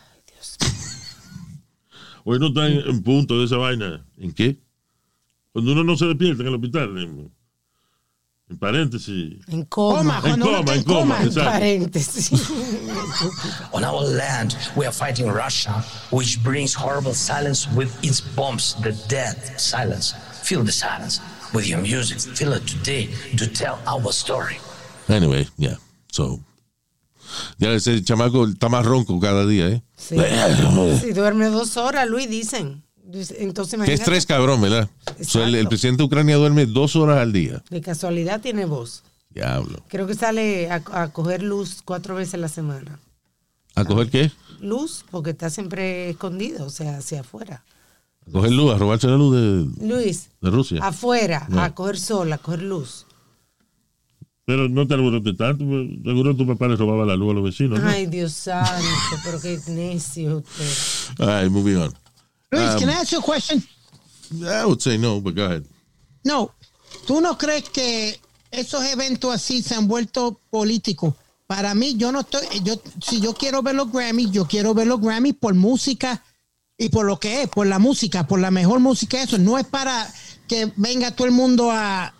[2.24, 4.04] Hoy no está en, en punto de esa vaina.
[4.18, 4.56] ¿En qué?
[5.52, 6.92] Cuando uno no se despierta en el hospital,
[8.48, 9.34] en, en paréntesis.
[9.48, 10.20] En coma.
[10.24, 11.24] En coma, está en en coma, coma.
[11.24, 11.50] exacto.
[11.50, 12.32] Paréntesis.
[13.72, 18.92] On our land, we are fighting Russia, which brings horrible silence with its bombs, the
[19.08, 20.14] dead silence.
[20.42, 21.20] Feel the silence
[21.52, 22.20] with your music.
[22.36, 24.58] Feel it today to tell our story.
[25.08, 25.76] Anyway, yeah.
[26.12, 26.40] So.
[27.58, 29.82] Ya ese chamaco está más ronco cada día, ¿eh?
[29.96, 30.16] Sí.
[31.00, 32.85] Si duerme dos horas, Luis, dicen.
[33.08, 34.02] Dice- Entonces, Qué imagínate.
[34.02, 34.90] estrés, cabrón, ¿verdad?
[35.34, 37.62] El, presidente de Ucrania duerme dos horas al día.
[37.70, 39.04] De casualidad tiene voz.
[39.30, 39.78] Diablo.
[39.88, 42.98] Creo que sale a, a coger luz cuatro veces a la semana.
[43.74, 44.32] ¿A coger qué?
[44.60, 47.62] Luz, porque está siempre escondido, o sea, hacia afuera.
[48.26, 50.80] A coger luz, a robarse la luz de, Luis, de Rusia.
[50.82, 51.62] afuera, No.
[51.62, 53.06] a coger sol, a coger luz.
[54.46, 57.44] Pero no te alborotes tanto, pues, seguro tu papá le robaba la luz a los
[57.44, 57.80] vecinos.
[57.80, 57.88] ¿no?
[57.88, 58.72] Ay, Dios santo,
[59.24, 61.18] pero qué necio usted.
[61.18, 61.92] Right, moving on.
[62.50, 63.62] Luis, Um, can I ask you a question?
[64.44, 65.64] I would say no, but go ahead.
[66.24, 66.50] No,
[67.06, 68.18] ¿tú no crees que
[68.50, 71.14] esos eventos así se han vuelto políticos?
[71.46, 74.88] Para mí, yo no estoy, yo, si yo quiero ver los Grammys, yo quiero ver
[74.88, 76.24] los Grammys por música
[76.76, 79.38] y por lo que es, por la música, por la mejor música, eso.
[79.38, 80.12] No es para
[80.48, 82.12] que venga todo el mundo a,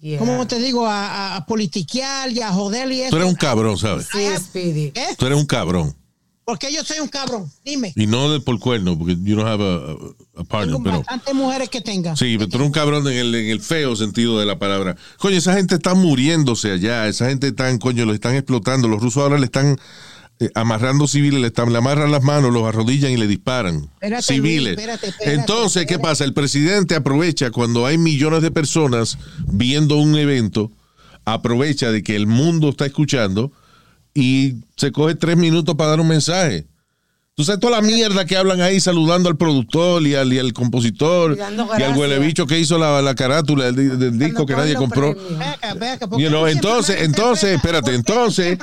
[0.00, 0.20] Yeah.
[0.20, 0.86] ¿cómo te digo?
[0.86, 3.10] A, a- a politiquear y a joder y eso.
[3.10, 4.06] Tú eres un cabrón, ¿sabes?
[4.12, 4.92] Sí, Speedy.
[4.94, 5.16] ¿Eh?
[5.18, 5.92] Tú eres un cabrón.
[6.48, 7.52] Porque yo soy un cabrón.
[7.62, 7.92] Dime.
[7.94, 10.96] Y no de por cuerno, porque you don't have a, partner, Tengo pero...
[11.00, 12.16] bastantes mujeres que tenga.
[12.16, 14.96] Sí, pero tú eres un cabrón en el, en el feo sentido de la palabra.
[15.18, 17.06] Coño, esa gente está muriéndose allá.
[17.06, 18.88] Esa gente está, coño, lo están explotando.
[18.88, 19.78] Los rusos ahora le están
[20.40, 23.90] eh, amarrando civiles, le, están, le amarran las manos, los arrodillan y le disparan.
[24.00, 24.62] Espérate, civiles.
[24.62, 26.24] Luis, espérate, espérate, Entonces, ¿qué pasa?
[26.24, 30.72] El presidente aprovecha cuando hay millones de personas viendo un evento,
[31.26, 33.52] aprovecha de que el mundo está escuchando
[34.20, 36.66] y se coge tres minutos para dar un mensaje.
[37.34, 40.52] Tú sabes toda la mierda que hablan ahí saludando al productor y al, y al
[40.52, 41.96] compositor Y y al gracias.
[41.96, 45.14] huele bicho que hizo la, la carátula del, di- del disco que nadie compró.
[45.14, 45.38] premios.
[45.38, 48.02] Ve acá, ve acá, ¿por You qué know, tú siempre entonces, entonces, espérate, ¿Por qué
[48.02, 48.58] tú entonces,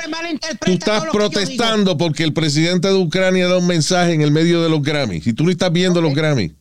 [0.65, 4.69] tú estás protestando porque el presidente de Ucrania da un mensaje en el medio de
[4.69, 6.51] los Grammys y tú no estás viendo los Grammys.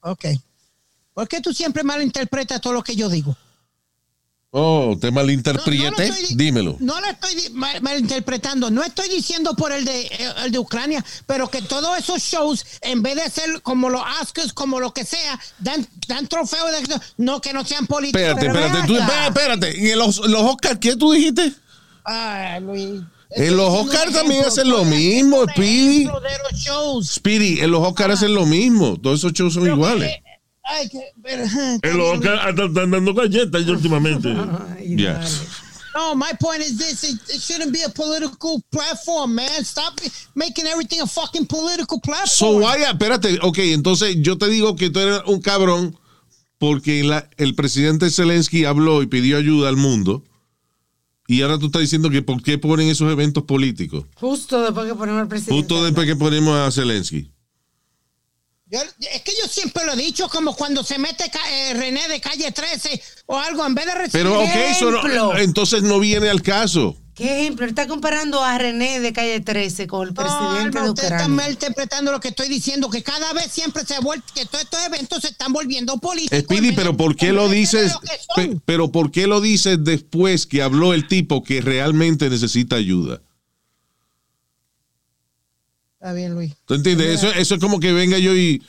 [0.00, 0.24] Ok.
[1.14, 3.36] ¿Por qué tú siempre malinterpretas todo lo que yo digo?
[4.54, 6.76] Oh, te No, no malinterprete, di- dímelo.
[6.78, 8.70] No lo estoy mal- malinterpretando.
[8.70, 10.10] No estoy diciendo por el de, eh,
[10.44, 14.52] el de Ucrania, pero que todos esos shows, en vez de ser como los Oscars,
[14.52, 18.20] como lo que sea, dan, dan trofeos de no que no sean políticos.
[18.28, 19.74] Espérate, espérate, tú, espérate.
[19.78, 21.50] ¿Y en los, los Oscars qué tú dijiste?
[22.04, 23.00] Ay, Luis.
[23.30, 26.06] En los Oscars también hacen lo mismo, Speedy.
[27.02, 29.00] Speedy, en los Oscars hacen lo mismo.
[29.00, 30.10] Todos esos shows son iguales.
[30.10, 30.31] que-
[30.64, 31.12] ay, que-
[31.82, 34.28] están dando galletas últimamente.
[35.94, 39.62] No, my point is this: it, it shouldn't be a political platform, man.
[39.62, 40.00] Stop
[40.34, 42.28] making everything a fucking political platform.
[42.28, 45.98] So vaya, espérate, ok, entonces yo te digo que tú eres un cabrón
[46.58, 50.24] porque la- el presidente Zelensky habló y pidió ayuda al mundo
[51.26, 54.06] y ahora tú estás diciendo que por qué ponen esos eventos políticos.
[54.16, 55.54] Justo después que ponemos al presidente.
[55.60, 57.31] Justo después que ponemos a Zelensky.
[58.72, 58.80] Yo-
[59.10, 62.20] es que yo siempre lo he dicho, como cuando se mete ca- eh, René de
[62.22, 64.10] calle 13 o algo, en vez de recibir.
[64.26, 65.36] Pero ok, eso no- ejemplo.
[65.38, 66.96] entonces no viene al caso.
[67.14, 67.66] ¿Qué ejemplo?
[67.66, 71.28] Él está comparando a René de calle 13 con el presidente no, de usted está
[71.28, 75.20] malinterpretando lo que estoy diciendo, que cada vez siempre se vuelve, que todos estos eventos
[75.20, 76.38] se están volviendo políticos.
[76.38, 77.92] Speedy, pero ¿por qué lo dices?
[78.34, 83.20] pe- pero ¿por qué lo dices después que habló el tipo que realmente necesita ayuda?
[86.02, 86.52] Está bien, Luis.
[86.66, 87.14] ¿Tú entiendes?
[87.22, 88.60] Eso, eso es como que venga yo y,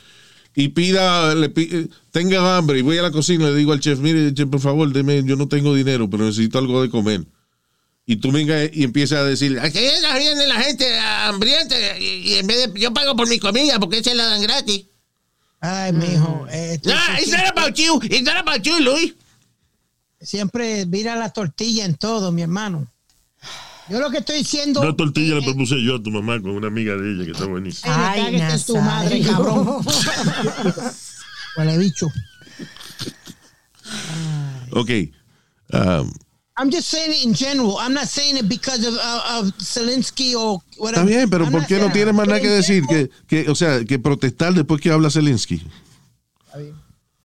[0.53, 3.79] y pida, le eh, tenga hambre y voy a la cocina y le digo al
[3.79, 7.23] chef, mire, chef, por favor, deme, yo no tengo dinero, pero necesito algo de comer.
[8.05, 12.71] Y tú venga y empiezas a decir, aquí viene la gente hambrienta y, en vez
[12.71, 14.85] de, yo pago por mi comida porque se la dan gratis.
[15.59, 16.45] Ay, mijo.
[16.51, 19.15] eh, tú- No, it's not about you, it's not about you, Luis.
[20.21, 22.87] Siempre vira la tortilla en todo, mi hermano.
[23.89, 24.81] Yo lo que estoy diciendo.
[24.81, 27.31] Una tortilla eh, le propuse yo a tu mamá con una amiga de ella que
[27.31, 28.11] está buenísima.
[28.11, 29.85] Ay, cáguese en tu madre, cabrón.
[31.57, 32.07] Huele bicho.
[34.71, 34.89] Ok.
[35.73, 36.11] um,
[36.55, 37.77] I'm just saying it in general.
[37.79, 41.03] I'm not saying it because of, uh, of Zelensky or whatever.
[41.03, 42.83] está bien, pero I'm ¿por not qué no tienes más nada que decir?
[42.87, 45.61] Que, que, o sea, que protestar después que habla Zelensky.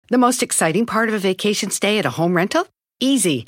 [0.10, 2.68] The most exciting part of a vacation stay at a home rental?
[3.00, 3.48] Easy.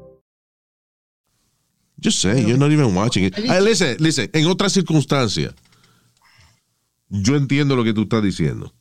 [2.03, 3.35] Just say, you're not even watching it.
[3.47, 5.53] Ah, listen, listen, en otras circunstancias,
[7.09, 8.73] yo entiendo lo que tú estás diciendo.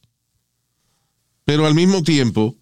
[1.44, 2.56] Pero al mismo tiempo,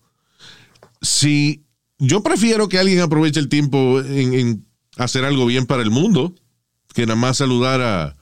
[1.00, 1.64] si
[1.98, 4.66] yo prefiero que alguien aproveche el tiempo en, en
[4.96, 6.34] hacer algo bien para el mundo,
[6.92, 8.16] que nada más saludar a,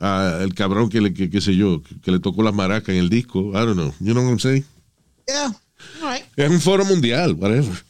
[0.00, 2.88] a el cabrón que le, que, qué sé yo, que, que le tocó las maracas
[2.88, 3.50] en el disco.
[3.50, 3.94] I don't know.
[4.00, 4.64] You know what I'm saying?
[5.28, 5.52] Yeah.
[6.02, 6.24] All right.
[6.36, 7.84] Es un foro mundial, whatever.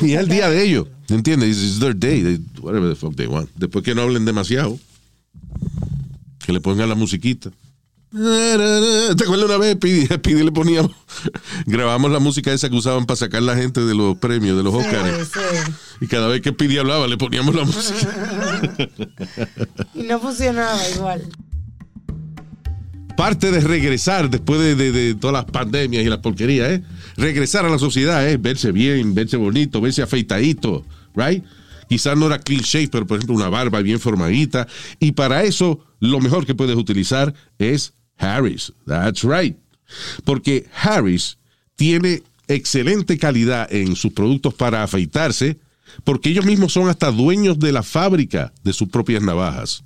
[0.00, 1.56] Y es el día de ellos, ¿entiendes?
[1.58, 3.48] It's their day, they- whatever the fuck they want.
[3.56, 4.78] Después que no hablen demasiado,
[6.44, 7.50] que le pongan la musiquita.
[8.14, 10.04] ¿Te acuerdas una vez, Pidi?
[10.04, 10.90] Speedy le poníamos,
[11.66, 14.74] grabamos la música esa que usaban para sacar la gente de los premios, de los.
[14.84, 14.90] Sí,
[15.32, 15.72] sí.
[16.02, 18.88] Y cada vez que Pidi hablaba, le poníamos la música.
[19.94, 21.22] Y no funcionaba igual.
[23.16, 26.82] parte de regresar después de, de- de todas las pandemias y las porquerías, ¿eh?
[27.16, 28.36] Regresar a la sociedad, ¿eh?
[28.36, 31.44] Verse bien, verse bonito, verse afeitadito, ¿right?
[31.88, 34.66] Quizás no era clean shave, pero por ejemplo una barba bien formadita.
[34.98, 38.72] Y para eso, lo mejor que puedes utilizar es Harris.
[38.86, 39.56] That's right.
[40.24, 41.38] Porque Harris
[41.76, 45.58] tiene excelente calidad en sus productos para afeitarse,
[46.04, 49.84] porque ellos mismos son hasta dueños de la fábrica de sus propias navajas.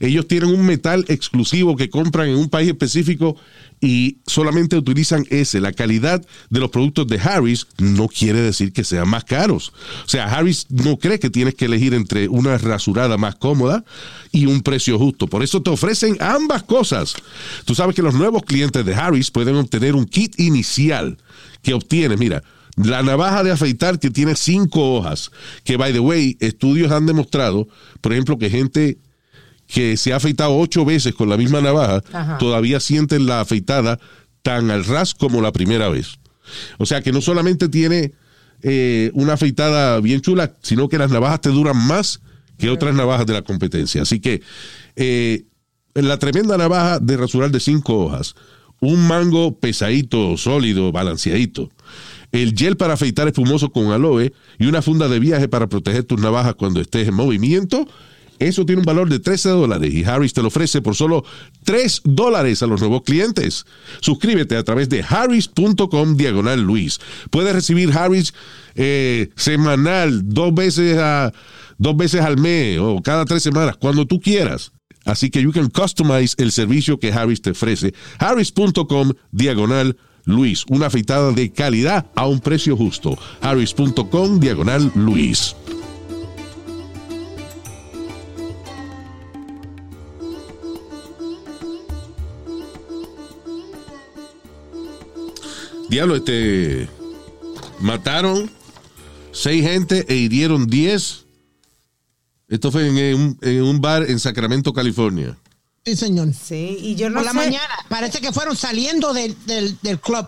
[0.00, 3.36] Ellos tienen un metal exclusivo que compran en un país específico
[3.84, 5.60] y solamente utilizan ese.
[5.60, 9.72] La calidad de los productos de Harris no quiere decir que sean más caros.
[10.04, 13.84] O sea, Harris no cree que tienes que elegir entre una rasurada más cómoda
[14.32, 15.26] y un precio justo.
[15.26, 17.14] Por eso te ofrecen ambas cosas.
[17.64, 21.18] Tú sabes que los nuevos clientes de Harris pueden obtener un kit inicial
[21.62, 22.42] que obtienes, mira,
[22.76, 25.30] la navaja de afeitar que tiene cinco hojas,
[25.62, 27.68] que by the way, estudios han demostrado,
[28.00, 28.98] por ejemplo, que gente
[29.66, 32.38] que se ha afeitado ocho veces con la misma navaja, Ajá.
[32.38, 33.98] todavía sienten la afeitada
[34.42, 36.18] tan al ras como la primera vez.
[36.78, 38.12] O sea que no solamente tiene
[38.62, 42.20] eh, una afeitada bien chula, sino que las navajas te duran más
[42.58, 44.02] que otras navajas de la competencia.
[44.02, 44.42] Así que
[44.96, 45.44] eh,
[45.94, 48.34] la tremenda navaja de rasurar de cinco hojas,
[48.80, 51.70] un mango pesadito, sólido, balanceadito,
[52.32, 56.20] el gel para afeitar espumoso con aloe y una funda de viaje para proteger tus
[56.20, 57.86] navajas cuando estés en movimiento.
[58.38, 61.24] Eso tiene un valor de 13 dólares y Harris te lo ofrece por solo
[61.64, 63.64] 3 dólares a los nuevos clientes.
[64.00, 67.00] Suscríbete a través de harris.com diagonal Luis.
[67.30, 68.34] Puedes recibir Harris
[68.74, 71.32] eh, semanal, dos veces, a,
[71.78, 74.72] dos veces al mes o cada tres semanas, cuando tú quieras.
[75.04, 77.94] Así que you can customize el servicio que Harris te ofrece.
[78.18, 80.64] Harris.com diagonal Luis.
[80.68, 83.18] Una afeitada de calidad a un precio justo.
[83.42, 85.54] Harris.com diagonal Luis.
[95.88, 96.88] Diablo, este.
[97.80, 98.50] Mataron
[99.32, 101.24] seis gente e hirieron diez.
[102.48, 105.36] Esto fue en, en un, en un bar en Sacramento, California.
[105.84, 106.32] Sí, señor.
[106.32, 107.36] Sí, y yo no Por la sé.
[107.36, 107.74] mañana.
[107.88, 110.26] Parece que fueron saliendo del, del, del club.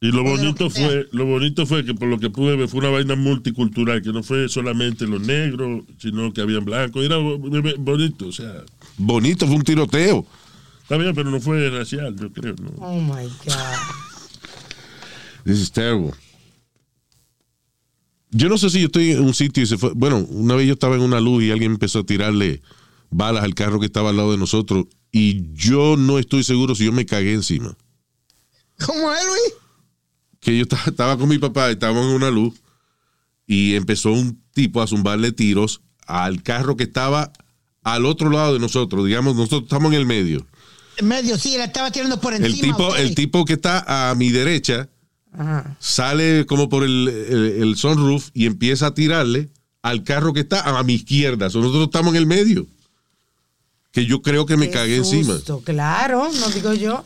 [0.00, 2.90] Y lo bonito fue, lo bonito fue que por lo que pude ver fue una
[2.90, 7.04] vaina multicultural, que no fue solamente los negros, sino que habían blancos.
[7.04, 8.62] Era bo- bo- bonito, o sea,
[8.96, 10.24] Bonito, fue un tiroteo.
[10.82, 12.70] está bien, pero no fue racial, yo creo, ¿no?
[12.78, 13.54] Oh my God.
[15.44, 16.12] This is terrible.
[18.30, 19.92] Yo no sé si yo estoy en un sitio y se fue.
[19.94, 22.60] Bueno, una vez yo estaba en una luz y alguien empezó a tirarle
[23.10, 26.84] balas al carro que estaba al lado de nosotros y yo no estoy seguro si
[26.84, 27.74] yo me cagué encima.
[28.84, 29.68] ¿Cómo es, Luis?
[30.40, 32.54] que yo estaba, estaba con mi papá, estábamos en una luz
[33.46, 37.32] y empezó un tipo a zumbarle tiros al carro que estaba
[37.82, 40.46] al otro lado de nosotros, digamos, nosotros estamos en el medio.
[40.96, 42.48] En medio, sí, la estaba tirando por encima.
[42.54, 44.88] El tipo, el tipo que está a mi derecha
[45.32, 45.76] Ajá.
[45.80, 49.48] sale como por el, el, el sunroof y empieza a tirarle
[49.82, 51.50] al carro que está a mi izquierda.
[51.50, 52.66] So, nosotros estamos en el medio.
[53.92, 55.36] Que yo creo que me Qué cagué encima.
[55.64, 57.04] Claro, no digo yo.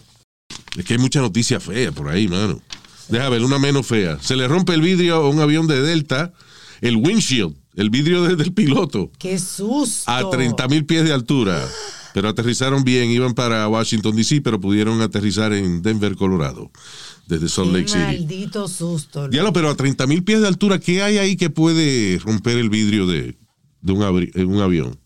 [0.76, 2.60] Es que hay mucha noticia fea por ahí, mano.
[3.08, 4.18] Deja ver, una menos fea.
[4.20, 6.32] Se le rompe el vidrio a un avión de Delta,
[6.80, 10.10] el windshield, el vidrio de- del piloto, Qué susto.
[10.10, 11.62] a 30 mil pies de altura.
[12.14, 16.70] Pero aterrizaron bien, iban para Washington, D.C., pero pudieron aterrizar en Denver, Colorado,
[17.26, 17.98] desde Salt Lake City.
[18.00, 19.28] maldito susto.
[19.28, 22.68] Diablo, pero a 30 mil pies de altura, ¿qué hay ahí que puede romper el
[22.68, 23.36] vidrio de,
[23.80, 24.98] de un avión?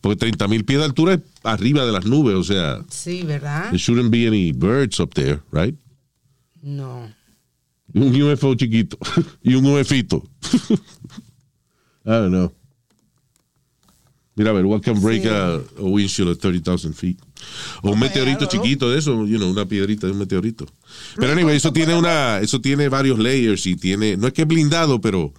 [0.00, 3.66] Porque 30 mil pies de altura es arriba de las nubes, o sea, Sí, ¿verdad?
[3.70, 5.76] there shouldn't be any birds up there, right?
[6.60, 7.08] No.
[7.94, 8.98] Un UFO chiquito
[9.42, 10.24] y un UFito.
[12.04, 12.52] I don't know.
[14.34, 17.18] Mira, a ver, what can break a, a windshield at 30,000 feet?
[17.82, 20.66] O un meteorito chiquito de eso, you know, una piedrita de un meteorito.
[21.16, 24.48] Pero anyway, eso tiene una, eso tiene varios layers y tiene, no es que es
[24.48, 25.34] blindado, pero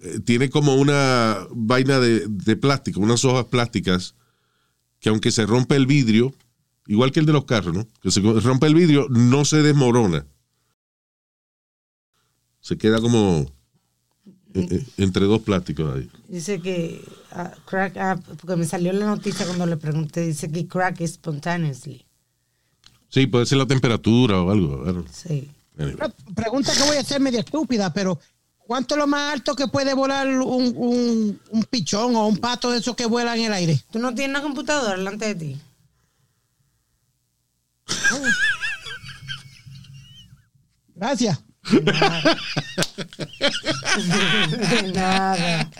[0.00, 4.14] eh, tiene como una vaina de, de plástico, unas hojas plásticas
[5.00, 6.32] que aunque se rompe el vidrio,
[6.86, 7.88] igual que el de los carros, ¿no?
[8.02, 10.26] Que se rompe el vidrio, no se desmorona.
[12.60, 13.52] Se queda como
[14.56, 16.10] eh, eh, entre dos plásticos ahí.
[16.28, 21.06] Dice que ah, crack, porque me salió la noticia cuando le pregunté, dice que crack
[21.06, 22.04] spontaneously.
[23.08, 25.04] Sí, puede ser la temperatura o algo.
[25.12, 25.50] Sí.
[25.78, 26.10] anyway.
[26.34, 28.18] Pregunta que voy a hacer media estúpida, pero
[28.58, 32.70] ¿cuánto es lo más alto que puede volar un, un, un pichón o un pato
[32.70, 33.80] de esos que vuelan en el aire?
[33.90, 35.60] ¿Tú no tienes una computadora delante de ti?
[40.94, 41.38] Gracias.
[44.94, 45.70] Nada.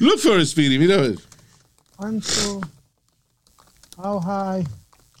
[0.00, 1.16] Look for it, Speedy, mira a ver.
[1.96, 2.60] ¿Cuánto?
[3.96, 4.64] How high?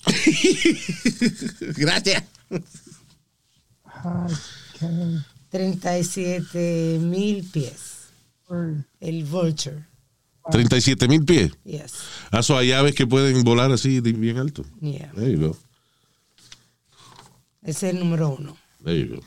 [1.76, 2.22] Gracias.
[3.84, 4.28] high
[4.78, 8.08] can 37 mil pies.
[9.00, 9.84] El vulture.
[10.50, 11.52] 37 mil pies.
[11.64, 11.94] Yes.
[12.30, 14.64] Ah, so hay aves que pueden volar así de- bien alto.
[14.80, 15.10] Yeah.
[15.14, 15.56] There you go.
[17.62, 18.56] Ese es el número uno.
[18.88, 19.20] There you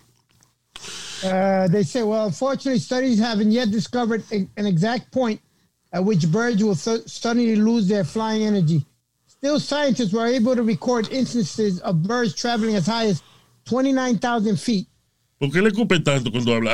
[1.21, 1.27] go.
[1.29, 5.39] Uh, they say, well, unfortunately, studies haven't yet discovered a- an exact point
[5.93, 8.83] at which birds will su- suddenly lose their flying energy.
[9.27, 13.21] Still, scientists were able to record instances of birds traveling as high as
[13.65, 14.87] 29,000 feet.
[15.39, 16.73] ¿Por qué le escupe tanto cuando habla?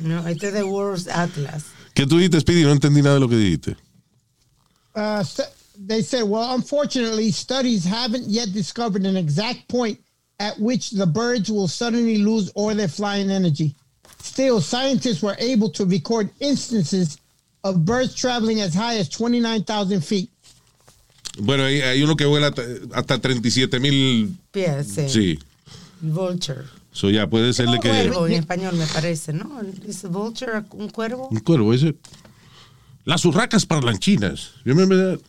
[0.00, 1.64] No, este es de World Atlas.
[1.94, 2.62] ¿Qué tú dijiste, Speedy?
[2.62, 3.76] No entendí nada de lo que dijiste.
[4.94, 5.42] Uh, stu-
[5.78, 9.98] they said, well, unfortunately, studies haven't yet discovered an exact point
[10.40, 13.74] at which the birds will suddenly lose all their flying energy.
[14.20, 17.18] Still, scientists were able to record instances
[17.64, 20.30] of birds traveling as high as 29,000 feet.
[21.40, 22.62] Bueno, hay, hay uno que vuela hasta-
[22.94, 24.36] hasta 37 mil.
[24.52, 25.08] Pies, sí.
[25.08, 25.38] Sí.
[26.00, 26.64] Vulture.
[26.92, 27.88] So ya puede ser de Un que.
[27.88, 29.60] cuervo en español me parece, ¿no?
[29.88, 31.28] ¿Es vulture un cuervo?
[31.30, 31.94] Un cuervo ese.
[33.04, 34.50] Las urracas parlanchinas.
[34.64, 35.20] You remember that?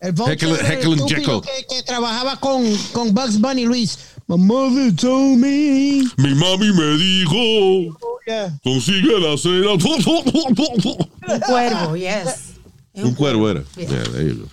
[0.00, 1.40] El vulture Heckle- Heckle estúpido Jekyll.
[1.68, 3.98] que, que trabajaba con, con Bugs Bunny, Luis.
[4.28, 6.02] My mother told me.
[6.16, 7.96] Mi mami me dijo,
[8.26, 8.58] Yeah.
[8.62, 9.72] consigue la cera.
[9.72, 12.54] Un cuervo, yes.
[12.94, 13.62] Es Un cuervo era.
[13.76, 13.88] Yeah.
[13.88, 14.48] Yeah, there you go.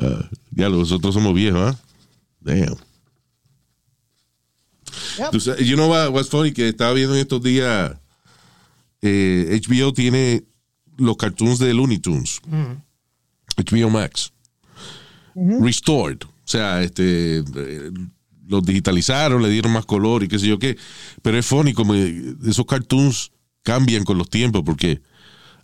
[0.00, 1.76] Ah, ya, nosotros somos viejos, ¿ah?
[2.40, 2.76] Damn.
[5.18, 5.30] Yep.
[5.30, 6.52] Tú sabes, you know what, what's funny?
[6.52, 7.96] Que estaba viendo en estos días.
[9.02, 10.44] eh, HBO tiene
[10.98, 12.40] los cartoons de Looney Tunes.
[13.56, 14.32] HBO Max.
[15.34, 16.18] Restored.
[16.24, 17.38] O sea, este.
[17.38, 17.90] eh,
[18.48, 20.76] los digitalizaron, le dieron más color y qué sé yo qué.
[21.22, 23.30] Pero es funny como esos cartoons
[23.62, 25.00] cambian con los tiempos porque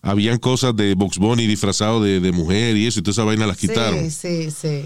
[0.01, 3.47] habían cosas de Box Bunny disfrazado de, de mujer y eso y toda esa vaina
[3.47, 4.11] las quitaron.
[4.11, 4.85] Sí, sí, sí.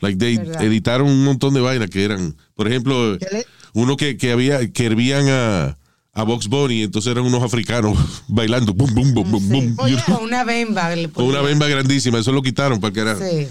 [0.00, 4.16] Like they editaron un montón de vainas que eran, por ejemplo, ¿Qué le- uno que,
[4.16, 5.76] que había que hervían a,
[6.12, 7.96] a Box Bunny, entonces eran unos africanos
[8.28, 9.48] bailando, bum, bum, bum, bum, Sí.
[9.48, 10.90] bum, Oye, you know, con una bemba.
[11.12, 13.16] con una bemba grandísima, eso lo quitaron para que era.
[13.16, 13.48] Sí.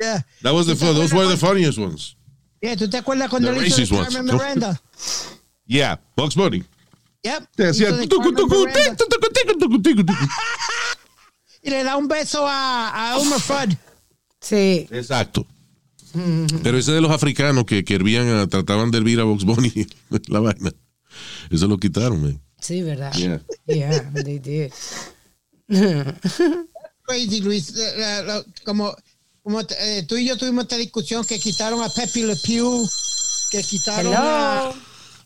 [0.00, 0.26] Yeah.
[0.42, 2.16] That was the those were the funniest ones.
[2.62, 3.96] Yeah, ¿tú te acuerdas cuando The le hizo.
[4.02, 4.80] Carmen Miranda?
[5.66, 6.64] Yeah, Box Bunny.
[7.22, 7.48] Yep.
[7.54, 7.90] Te hacía.
[11.62, 13.74] Y le da un beso a, a Elmer Fudd.
[14.40, 14.86] Sí.
[14.90, 15.46] Exacto.
[16.62, 19.86] Pero ese de los africanos que, que hervían a- trataban de hervir a Box Bunny,
[20.28, 20.72] la vaina.
[21.50, 22.40] Eso lo quitaron, man.
[22.60, 23.12] Sí, ¿verdad?
[23.14, 23.42] Yeah.
[23.66, 24.72] Yeah, they did.
[27.02, 27.74] Crazy, Luis.
[27.76, 28.94] Eh, como
[29.42, 32.88] como eh, tú y yo tuvimos esta discusión que quitaron a Pepe Le Pew,
[33.50, 34.70] que quitaron a...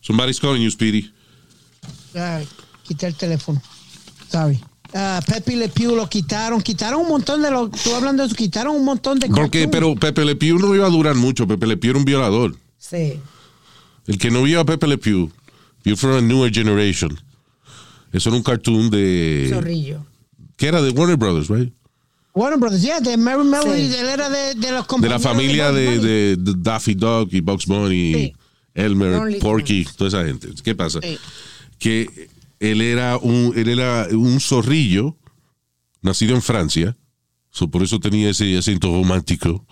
[0.01, 1.12] Somebody's calling you, Speedy.
[2.14, 2.47] Ay,
[2.85, 3.61] quité el teléfono.
[4.30, 4.61] Sorry.
[4.93, 6.62] Ah, Pepe Le Pew lo quitaron.
[6.62, 7.68] Quitaron un montón de lo...
[7.68, 10.87] Tú hablando de eso, quitaron un montón de Porque, pero Pepe Le Pew no iba
[10.87, 11.49] a durar mucho.
[11.49, 12.57] Pepe Le Pew era un violador.
[12.78, 13.20] Sí.
[14.07, 15.32] El que no vio a Pepe Le Pew,
[15.85, 17.16] vio from a newer generation.
[18.12, 19.49] Eso era un cartoon de.
[19.53, 20.05] Zorrillo.
[20.57, 21.72] que era de Warner Brothers, right?
[22.35, 23.95] Warner Brothers, yeah, de Mary Melody, Sí.
[23.97, 27.66] él era de, de los De la familia de, de, de Daffy Duck y Bugs
[27.66, 28.35] Bunny, Sí.
[28.74, 30.49] Elmer, Porky, toda esa gente.
[30.64, 30.99] ¿Qué pasa?
[31.03, 31.16] Sí.
[31.78, 32.28] Que
[32.61, 35.16] él era un, él era un zorrillo
[36.03, 36.97] nacido en Francia,
[37.51, 39.64] so por eso tenía ese acento romántico.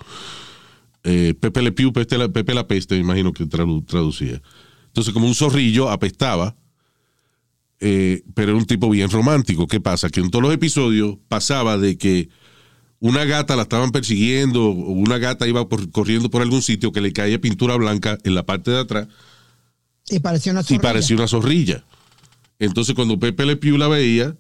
[1.05, 4.41] Eh, Pepe Le Pew, Pepe la, Pepe la Peste, me imagino que tradu- traducía.
[4.93, 6.55] Entonces, como un zorrillo, apestaba,
[7.81, 9.67] eh, pero era un tipo bien romántico.
[9.67, 10.11] ¿Qué pasa?
[10.11, 12.29] Que en todos los episodios pasaba de que
[13.01, 17.01] una gata la estaban persiguiendo, o una gata iba por- corriendo por algún sitio que
[17.01, 19.09] le caía pintura blanca en la parte de atrás
[20.09, 20.83] Y parecía una y zorrilla.
[20.83, 21.85] parecía una zorrilla.
[22.61, 24.37] Entonces cuando Pepe Le Pew la veía,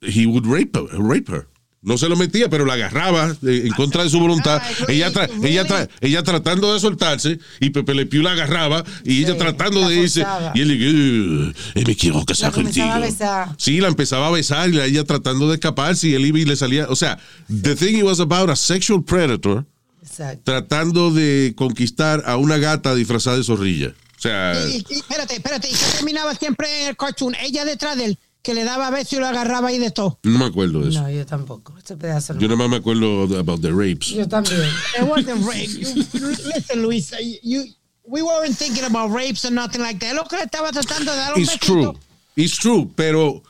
[0.00, 0.86] he would rape her.
[0.98, 1.46] rape her.
[1.82, 4.60] No se lo metía, pero la agarraba eh, en contra de su voluntad.
[4.88, 9.20] Ella, tra- ella, tra- ella tratando de soltarse y Pepe Le Pew la agarraba y
[9.20, 10.24] ella Sí, tratando de irse.
[10.54, 11.50] Y él le
[11.80, 12.86] eh, me quiero casar contigo.
[12.90, 13.48] a besar.
[13.58, 16.44] Sí, la empezaba a besar y la- ella tratando de escaparse y él iba y
[16.44, 16.86] le salía.
[16.88, 17.18] O sea,
[17.62, 19.64] the thing it was about a sexual predator
[20.02, 20.40] Exacto.
[20.44, 23.94] tratando de conquistar a una gata disfrazada de zorrilla.
[24.18, 25.68] O sea, Y, y- espérate, espérate.
[25.68, 27.34] ¿Y qué terminaba siempre en el cartoon?
[27.40, 30.20] Ella detrás de él, que le daba besos y lo agarraba ahí de todo.
[30.22, 31.02] no me acuerdo de eso.
[31.02, 31.74] No, yo tampoco.
[31.76, 32.40] Ese pedazo no.
[32.40, 34.10] Yo nada más me acuerdo about the rapes.
[34.10, 34.60] Yo también.
[34.96, 35.66] It wasn't rape.
[35.66, 37.64] You- listen, Luis, you,
[38.04, 40.14] we weren't thinking about rapes or nothing like that.
[40.14, 41.66] Lo que le estaba tratando de dar un It's besito.
[41.66, 41.92] true.
[42.36, 43.42] It's true, pero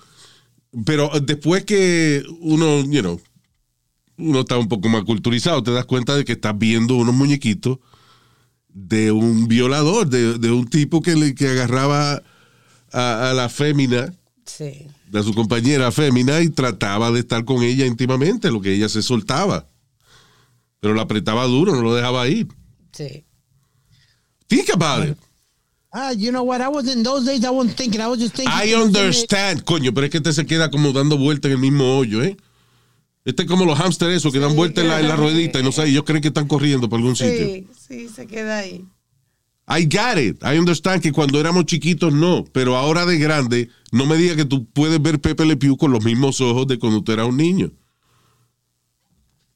[0.86, 3.20] pero después que uno, you know,
[4.16, 7.78] uno está un poco más culturizado, te das cuenta de que estás viendo unos muñequitos
[8.68, 12.22] de un violador, de, de un tipo que le que agarraba
[12.92, 14.14] a, a la fémina,
[14.46, 14.86] Sí.
[15.10, 19.02] de su compañera fémina y trataba de estar con ella íntimamente, lo que ella se
[19.02, 19.68] soltaba.
[20.80, 22.46] Pero la apretaba duro, no lo dejaba ir.
[22.92, 23.24] Sí.
[24.46, 25.18] Think about it.
[25.92, 26.60] Ah, you know what?
[26.60, 27.42] I was in those days.
[27.44, 28.00] I wasn't thinking.
[28.00, 28.52] I was just thinking.
[28.54, 31.96] I understand, coño, pero es que este se queda como dando vueltas en el mismo
[31.98, 32.36] hoyo, ¿eh?
[33.24, 35.62] Este es como los hamsters esos que dan vueltas en la, en la ruedita y
[35.62, 37.44] no sé, ellos creen que están corriendo por algún sitio.
[37.46, 38.84] Sí, sí, se queda ahí.
[39.68, 40.40] I got it.
[40.44, 44.44] I understand que cuando éramos chiquitos no, pero ahora de grande, no me diga que
[44.44, 47.36] tú puedes ver Pepe Le Pew con los mismos ojos de cuando tú eras un
[47.36, 47.70] niño.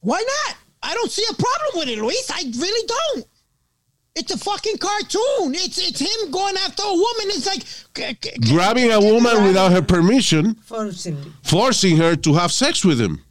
[0.02, 0.56] Why not?
[0.82, 2.30] I don't see a problem with it, Luis.
[2.30, 3.26] I really don't.
[4.16, 5.54] It's a fucking cartoon.
[5.54, 7.26] It's it's him going after a woman.
[7.28, 7.64] It's like
[8.48, 11.32] Grabbing a woman without her permission, Forcibly.
[11.42, 13.22] forcing her to have sex with him,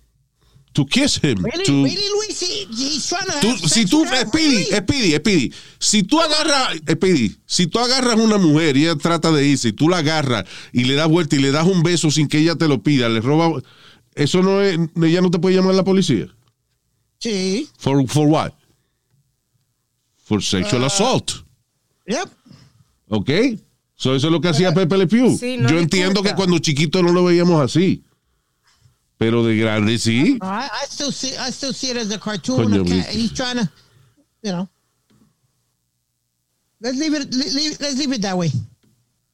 [0.73, 1.71] to kiss him, really, to...
[1.83, 2.39] really, Luis.
[2.39, 3.39] He, he's trying to.
[3.41, 4.65] Tú- have si tú, her, Speedy, really?
[4.75, 9.47] Speedy, Speedy, si tú agarras, Speedy, si tú agarras una mujer y ella trata de
[9.47, 12.27] irse y tú la agarras y le das vuelta y le das un beso sin
[12.27, 13.61] que ella te lo pida, le roba,
[14.15, 16.27] eso no es, ella no te puede llamar a la policía.
[17.19, 17.67] Sí.
[17.77, 18.51] For, for what?
[20.23, 20.87] For sexual Ah.
[20.87, 21.31] assault.
[22.07, 22.29] Yep.
[23.09, 23.29] ¿Ok?
[23.95, 25.35] So eso es lo que hacía Pepe Le Pew.
[25.37, 26.29] sí, no Yo entiendo importa.
[26.29, 28.03] que cuando chiquito no lo veíamos así.
[29.19, 30.37] Pero de grande sí.
[30.41, 31.35] No, I, I still see.
[31.37, 32.63] I still see it as a cartoon.
[32.71, 33.05] Coño, Luis.
[33.09, 33.69] he's trying to,
[34.41, 34.67] you know.
[36.79, 37.29] Let's leave it.
[37.33, 38.49] le- leave- let's leave it that way.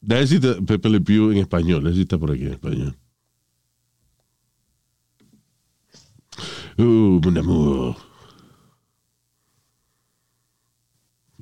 [0.02, 1.84] Necesita Pepe Le Pew en español.
[1.84, 2.96] Necesita por aquí en español.
[6.78, 7.96] Uh, mon amour.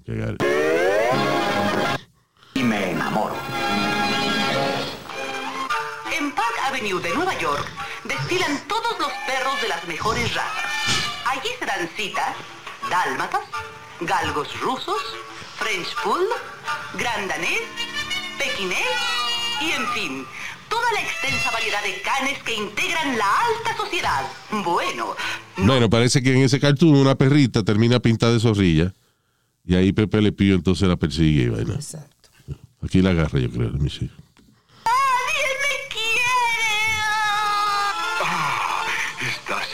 [0.00, 0.42] Okay, got it.
[2.54, 3.34] Y me enamoro.
[6.16, 7.66] En Park Avenue de Nueva York
[8.04, 10.64] desfilan todos los perros de las mejores razas.
[11.26, 12.34] Allí se dan citas,
[12.90, 13.40] dálmatas,
[14.00, 15.02] galgos rusos,
[15.58, 16.28] French Poodle,
[16.98, 17.62] Gran Danés,
[18.38, 18.78] Pekinés
[19.60, 20.26] y en fin,
[20.68, 24.24] toda la extensa variedad de canes que integran la alta sociedad.
[24.64, 25.14] Bueno,
[25.56, 28.92] Bueno, parece que en ese cartoon una perrita termina pintada de zorrilla.
[29.66, 31.74] Y ahí Pepe Le Pew entonces la persigue y vaina.
[31.74, 32.28] Exacto.
[32.82, 33.70] Aquí la agarra, yo creo.
[33.70, 33.88] let me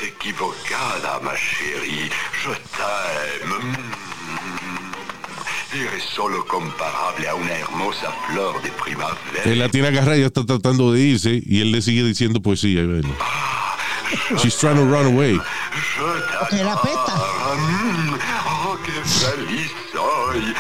[0.01, 2.11] Estás equivocada, ma chérie.
[2.43, 3.57] Je t'aime.
[5.75, 9.43] Eres solo comparable a una hermosa flor de primavera.
[9.45, 11.43] Él la tiene agarrada y está tratando de irse.
[11.45, 12.81] Y él le sigue diciendo poesía.
[12.81, 13.15] y vaina.
[14.43, 15.39] She's trying to run away.
[15.39, 17.15] Je Que la peta.
[18.47, 20.55] Oh, qué feliz soy.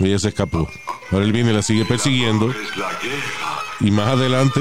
[0.00, 0.68] Ella se escapó.
[1.10, 2.52] Ahora él viene y la sigue persiguiendo.
[3.80, 4.60] Y más adelante,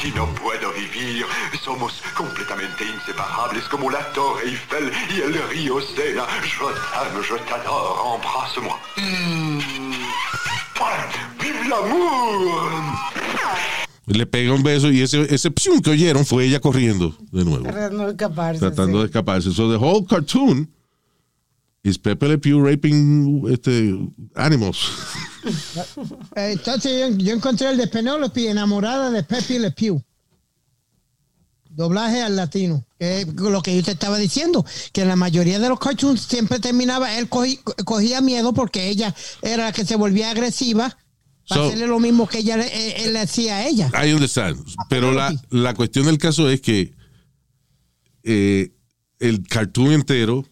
[0.00, 1.26] Ti no puedo vivir.
[1.64, 6.24] Somos completamente inseparables como la Torre Eiffel y el río Sena.
[6.42, 8.14] Je t'aime, je t'adore.
[8.14, 8.78] Embrasse-moi.
[8.96, 9.58] Mm.
[11.40, 13.08] ¡Vive l'amour!
[14.06, 17.64] le pega un beso y ese, ese psium que oyeron fue ella corriendo de nuevo.
[17.64, 18.60] Tratando de escaparse.
[18.60, 19.10] tratando de sí.
[19.10, 19.50] escaparse.
[19.52, 20.68] So the whole cartoon
[21.82, 23.98] is Pepe Le Pew raping este,
[24.34, 24.78] animals.
[26.36, 30.02] Eh, Entonces yo, yo encontré el de Penelope enamorada de Pepe Le Pew.
[31.70, 32.84] Doblaje al latino.
[32.98, 34.66] Que es lo que yo te estaba diciendo.
[34.92, 39.64] Que la mayoría de los cartoons siempre terminaba, él cogí- cogía miedo porque ella era
[39.66, 40.96] la que se volvía agresiva.
[41.48, 43.90] Para So- hacerle lo mismo que ella le, eh, él le hacía a ella.
[44.04, 44.58] I understand.
[44.90, 46.92] Pero la, la cuestión del caso es que
[48.24, 48.72] eh,
[49.20, 50.44] el cartoon entero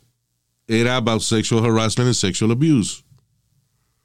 [0.68, 3.02] era about sexual harassment and sexual abuse.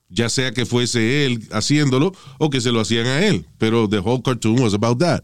[0.09, 3.45] Ya sea que fuese él haciéndolo o que se lo hacían a él.
[3.57, 5.23] Pero the whole cartoon was about that.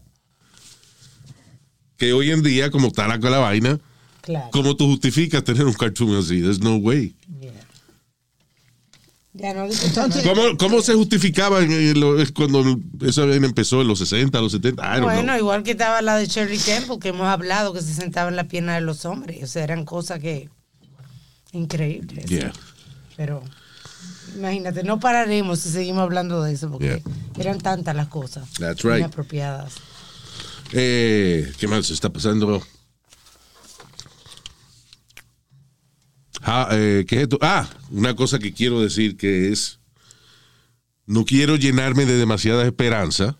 [1.98, 3.78] Que hoy en día, como está la, la vaina,
[4.22, 4.50] Claro.
[4.50, 6.40] ¿Cómo tú justificas tener un cartoon así?
[6.42, 7.14] There's no way.
[9.32, 14.00] Ya no Entonces- ¿Cómo, cómo se justificaba en- en lo- cuando eso empezó en los
[14.00, 14.82] 60, los 70?
[14.82, 15.36] I don't Bueno, know.
[15.38, 18.44] igual que estaba la de Shirley Temple, que hemos hablado, que se sentaba en la
[18.48, 19.42] pierna de los hombres.
[19.42, 20.48] O sea, eran cosas que.
[21.52, 22.26] Increíbles.
[22.26, 22.52] Yeah.
[23.16, 23.42] Pero.
[24.36, 27.02] Imagínate, no pararemos si seguimos hablando de eso, porque
[27.38, 28.98] eran tantas las cosas That's right.
[28.98, 29.74] inapropiadas.
[30.72, 32.62] Eh, ¿Qué más está pasando?
[36.42, 37.38] Ah, eh, ¿qué es esto?
[37.40, 39.80] Ah, una cosa que quiero decir que es,
[41.06, 43.36] no quiero llenarme de demasiada esperanza,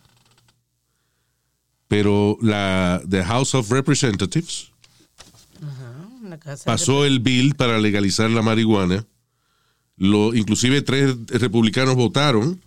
[1.86, 4.67] pero la The House of Representatives
[6.36, 9.06] Casa pasó el bill para legalizar la marihuana.
[9.96, 12.60] Lo, inclusive tres republicanos votaron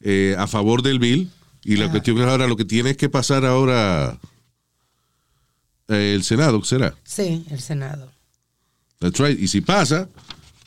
[0.00, 1.30] eh, a favor del bill
[1.64, 4.18] y la cuestión es ahora lo que tiene es que pasar ahora
[5.88, 6.94] eh, el Senado, ¿qué será?
[7.04, 8.12] Sí, el Senado.
[8.98, 9.38] That's right.
[9.40, 10.08] Y si pasa,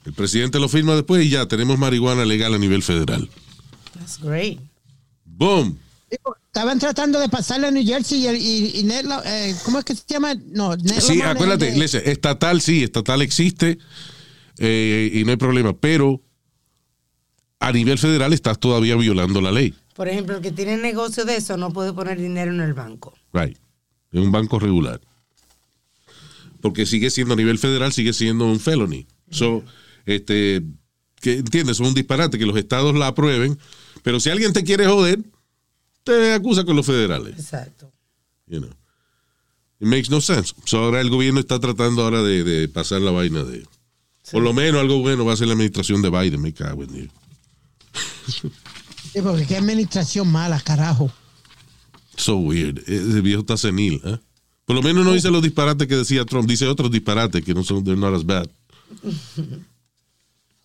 [0.05, 3.29] el presidente lo firma después y ya tenemos marihuana legal a nivel federal.
[3.93, 4.59] That's great.
[5.23, 5.77] Boom.
[6.53, 9.85] Estaban tratando de pasarle a New Jersey y, el- y, y Ned eh, ¿cómo es
[9.85, 10.35] que se llama?
[10.35, 13.79] No, Ned Sí, acuérdate, de- listen, estatal sí, estatal existe
[14.59, 16.21] eh, y no hay problema, pero
[17.59, 19.73] a nivel federal estás todavía violando la ley.
[19.95, 23.15] Por ejemplo, el que tiene negocio de eso no puede poner dinero en el banco.
[23.33, 23.57] Right.
[24.11, 25.01] En un banco regular.
[26.61, 29.07] Porque sigue siendo a nivel federal, sigue siendo un felony.
[29.31, 29.63] So,
[30.05, 30.61] este,
[31.19, 33.57] que entiendes, es un disparate que los estados la aprueben,
[34.03, 35.17] pero si alguien te quiere joder,
[36.03, 37.37] te acusa con los federales.
[37.37, 37.91] Exacto.
[38.47, 38.69] You know.
[39.79, 40.53] It makes no sense.
[40.65, 43.65] So, ahora el gobierno está tratando ahora de, de pasar la vaina de.
[44.31, 46.93] Por lo menos algo bueno va a ser la administración de Biden, me cago en
[46.93, 47.09] Dios.
[49.11, 51.11] Sí, porque qué administración mala, carajo.
[52.15, 52.79] So weird.
[52.87, 54.17] Ese viejo está senil, ¿eh?
[54.65, 57.63] Por lo menos no dice los disparates que decía Trump, dice otros disparates que no
[57.63, 58.49] son, they're not as bad.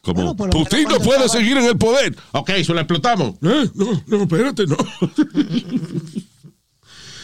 [0.00, 2.16] Como, Bueno, lo Putin no cuando puede estaba- seguir en el poder.
[2.32, 3.34] Ok, eso la explotamos.
[3.42, 4.76] Eh, No, no, espérate, no.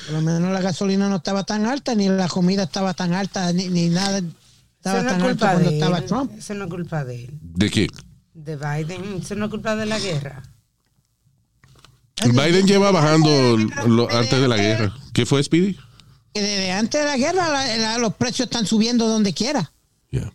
[0.07, 3.53] Por lo menos la gasolina no estaba tan alta, ni la comida estaba tan alta,
[3.53, 4.21] ni, ni nada
[4.77, 6.01] estaba no tan culpa cuando de estaba.
[6.03, 6.33] Trump.
[6.37, 7.39] Eso no es culpa de él.
[7.41, 7.87] ¿De qué?
[8.35, 9.21] De Biden.
[9.23, 10.43] Eso no es culpa de la guerra.
[12.27, 13.57] Biden lleva bajando
[13.87, 14.95] lo- antes de la guerra.
[15.13, 15.77] ¿Qué fue, Speedy?
[16.35, 19.71] Que desde antes de la guerra la- la- los precios están subiendo donde quiera.
[20.11, 20.33] Yeah.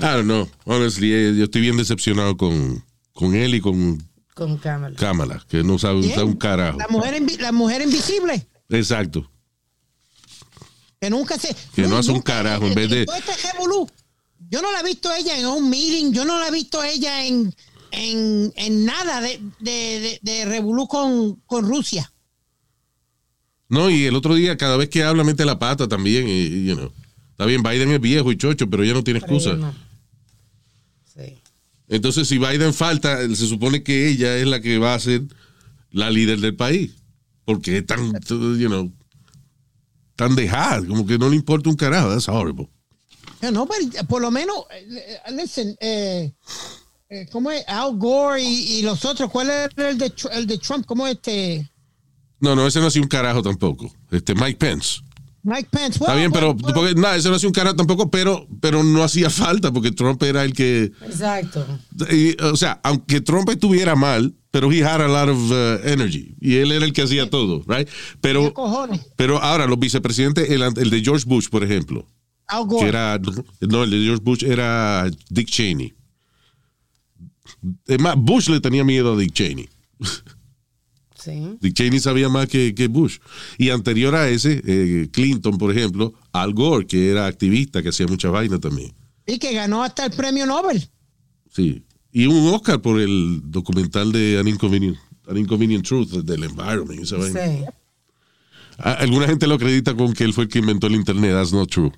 [0.00, 0.48] I don't know.
[0.64, 4.02] Honestly, eh, yo estoy bien decepcionado con, con él y con
[4.34, 4.96] Con Kamala.
[4.96, 6.78] Kamala, que no sabe usar un carajo.
[6.78, 9.30] La mujer, invi- la mujer invisible, Exacto.
[11.00, 11.54] que nunca se...
[11.74, 13.88] Que no hace un nunca- carajo, en vez de- todo este revolú,
[14.48, 16.80] Yo no la he visto a ella en un meeting, yo no la he visto
[16.80, 17.54] a ella en,
[17.92, 19.70] en, en nada de, de,
[20.00, 22.12] de, de revolú con, con Rusia.
[23.68, 26.26] No, y el otro día, cada vez que habla, mete la pata también.
[26.28, 26.90] Y, y, you know.
[27.30, 29.50] Está bien, Biden es viejo y chocho, pero ya no tiene Pero excusa.
[29.56, 29.89] ella no.
[31.90, 35.22] Entonces, si Biden falta, se supone que ella es la que va a ser
[35.90, 36.92] la líder del país.
[37.44, 38.12] Porque es tan,
[38.58, 38.92] you know,
[40.14, 42.10] tan dejada, como que no le importa un carajo.
[42.10, 42.68] That's horrible.
[43.42, 46.32] No, pero por lo menos, eh, eh, listen, eh,
[47.08, 47.64] eh, ¿cómo es?
[47.66, 50.86] Al Gore y, y los otros, ¿cuál es el de, el de Trump?
[50.86, 51.68] ¿Cómo es este?
[52.38, 53.92] No, no, ese no hacía un carajo tampoco.
[54.12, 55.00] Este Mike Pence.
[55.42, 55.98] Mike Pence.
[55.98, 59.30] Está bien, pero porque, nada, ese no hacía un carajo tampoco, pero, pero no hacía
[59.30, 60.92] falta porque Trump era el que.
[61.02, 61.66] Exacto.
[62.10, 66.34] y, o sea, aunque Trump estuviera mal, pero he had a lot of uh, energy
[66.40, 67.88] y él era el que hacía todo, right?
[68.20, 68.52] Pero,
[69.16, 72.06] pero ahora los vicepresidentes, el, el de George Bush, por ejemplo,
[72.46, 72.82] Al Gore.
[72.82, 73.18] que era,
[73.60, 75.94] no, el de George Bush era Dick Cheney.
[77.86, 79.68] Es más, Bush le tenía miedo a Dick Cheney.
[81.22, 81.56] Sí.
[81.60, 83.18] Dick Cheney sabía más que, que Bush.
[83.58, 88.06] Y anterior a ese, eh, Clinton, por ejemplo, Al Gore, que era activista, que hacía
[88.06, 88.92] mucha vaina también.
[89.26, 90.88] Y que ganó hasta el premio Nobel.
[91.52, 91.84] Sí.
[92.12, 94.96] Y un Oscar por el documental de An Inconvenient,
[95.28, 97.00] An Inconvenient Truth del Environment.
[97.02, 97.40] Esa vaina.
[97.46, 97.64] Sí.
[98.78, 101.32] A- Alguna gente lo acredita con que él fue el que inventó el Internet.
[101.32, 101.92] That's not true.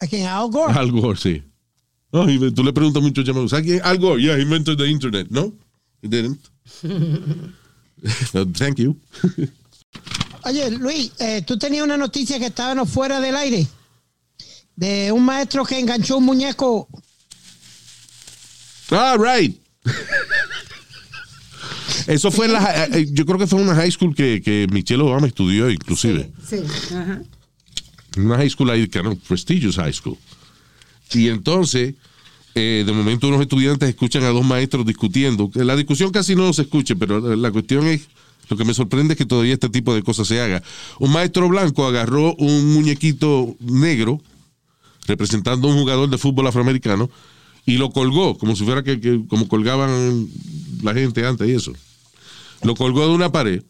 [0.00, 0.26] ¿A quién?
[0.26, 0.72] Al Gore.
[0.74, 1.42] Al Gore, sí.
[2.12, 3.80] No, y tú le preguntas a llamados, ¿sabes quién?
[3.84, 5.28] Al Gore, yeah, he invented the Internet.
[5.30, 5.54] No,
[6.02, 6.40] he didn't.
[8.34, 8.96] No, thank you.
[10.44, 13.68] Oye, Luis, eh, tú tenías una noticia que estábamos fuera del aire
[14.74, 16.88] de un maestro que enganchó un muñeco.
[18.90, 19.56] All right.
[22.06, 24.66] Eso fue en la, eh, yo creo que fue en una high school que, que
[24.72, 26.30] Michelle Obama estudió, inclusive.
[26.48, 26.56] Sí.
[26.94, 27.22] Ajá.
[28.16, 30.18] Una high school ahí, que no, prestigious high school.
[31.12, 31.94] Y entonces,
[32.54, 35.50] eh, de momento unos estudiantes escuchan a dos maestros discutiendo.
[35.54, 38.08] La discusión casi no se escucha, pero la cuestión es
[38.48, 40.62] Lo que me sorprende es que todavía este tipo de cosas se haga.
[40.98, 44.20] Un maestro blanco agarró un muñequito negro
[45.06, 47.08] representando a un jugador de fútbol afroamericano
[47.64, 50.28] y lo colgó, como si fuera que, que- como colgaban
[50.82, 51.72] la gente antes y eso.
[52.62, 53.62] Lo colgó de una pared.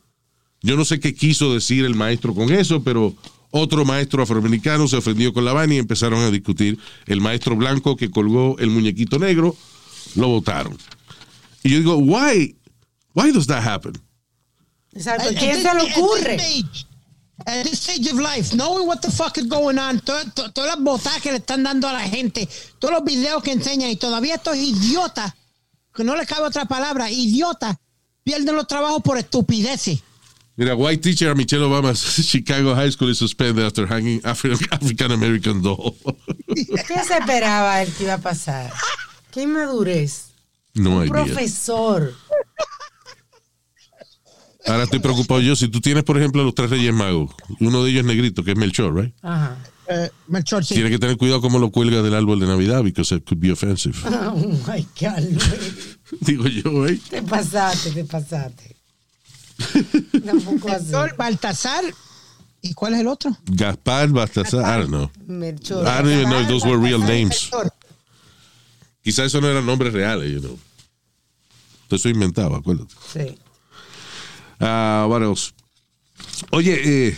[0.62, 3.14] Yo no sé qué quiso decir el maestro con eso, pero
[3.52, 6.78] otro maestro afroamericano se ofendió con la vaina y empezaron a discutir.
[7.06, 9.54] El maestro blanco que colgó el muñequito negro,
[10.16, 10.76] lo votaron.
[11.62, 12.56] Y yo digo, why?
[13.14, 13.92] Why does that happen?
[14.92, 15.28] Exacto.
[15.28, 16.36] At- ¿Quién se le ocurre?
[16.36, 16.86] this stage-
[17.44, 20.76] At this stage of life, knowing what the fuck is going on, to- to- todas
[20.76, 22.48] las botas que le están dando a la gente,
[22.78, 25.32] todos los videos que enseñan y todavía estos idiotas,
[25.94, 27.76] que no le cabe otra palabra, idiotas,
[28.22, 30.00] pierden los trabajos por estupideces.
[30.56, 31.98] Mira, white teacher at Michelle Obama's
[32.30, 35.96] Chicago High School is suspended after hanging Afri- African American doll.
[36.86, 38.70] ¿Qué se esperaba él que iba a pasar?
[39.30, 40.28] ¿Qué inmadurez?
[40.74, 42.14] no hay Profesor.
[44.66, 45.56] Ahora estoy preocupado yo.
[45.56, 47.30] Si tú tienes, por ejemplo, los tres Reyes Magos,
[47.60, 49.14] uno de ellos es negrito, que es Melchor, right?
[49.22, 49.56] Ajá.
[49.88, 50.74] Eh, Melchor, sí.
[50.74, 53.50] Tienes que tener cuidado cómo lo cuelga del árbol de Navidad, because it could be
[53.50, 53.96] offensive.
[54.06, 55.42] Oh my God.
[56.20, 57.00] Digo yo, ¿eh?
[57.10, 58.76] Te pasaste, te pasaste.
[60.24, 60.84] Tampoco así.
[60.84, 61.84] Melchor, Baltasar,
[62.60, 63.36] ¿y cuál es el otro?
[63.46, 65.10] Gaspar, Baltasar, I don't know.
[65.26, 65.86] Melchor.
[65.86, 67.50] I don't even know if those were real names.
[69.02, 70.58] Quizás eso no eran nombres reales, you know.
[71.90, 72.94] Eso inventado, acuérdate.
[73.12, 73.36] Sí.
[74.60, 75.52] Ah, what else?
[76.50, 77.16] Oye, eh,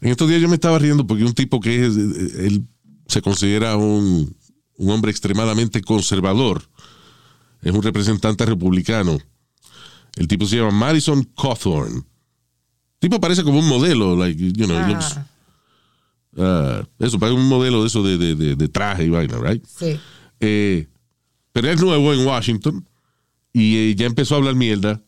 [0.00, 2.64] en estos días yo me estaba riendo porque un tipo que es, eh, él
[3.06, 4.36] se considera un,
[4.76, 6.62] un hombre extremadamente conservador,
[7.62, 9.18] es un representante republicano.
[10.16, 11.94] El tipo se llama Madison Cawthorn.
[11.96, 12.04] El
[13.08, 15.18] tipo parece como un modelo, like, you know, looks-
[16.38, 19.64] Ah, eso, parece un modelo de eso de, de- de- de traje y vaina, right?
[19.66, 19.98] sí.
[20.38, 20.86] Eh,
[21.52, 22.88] pero él es nuevo en Washington
[23.52, 25.02] y eh, ya empezó a hablar mierda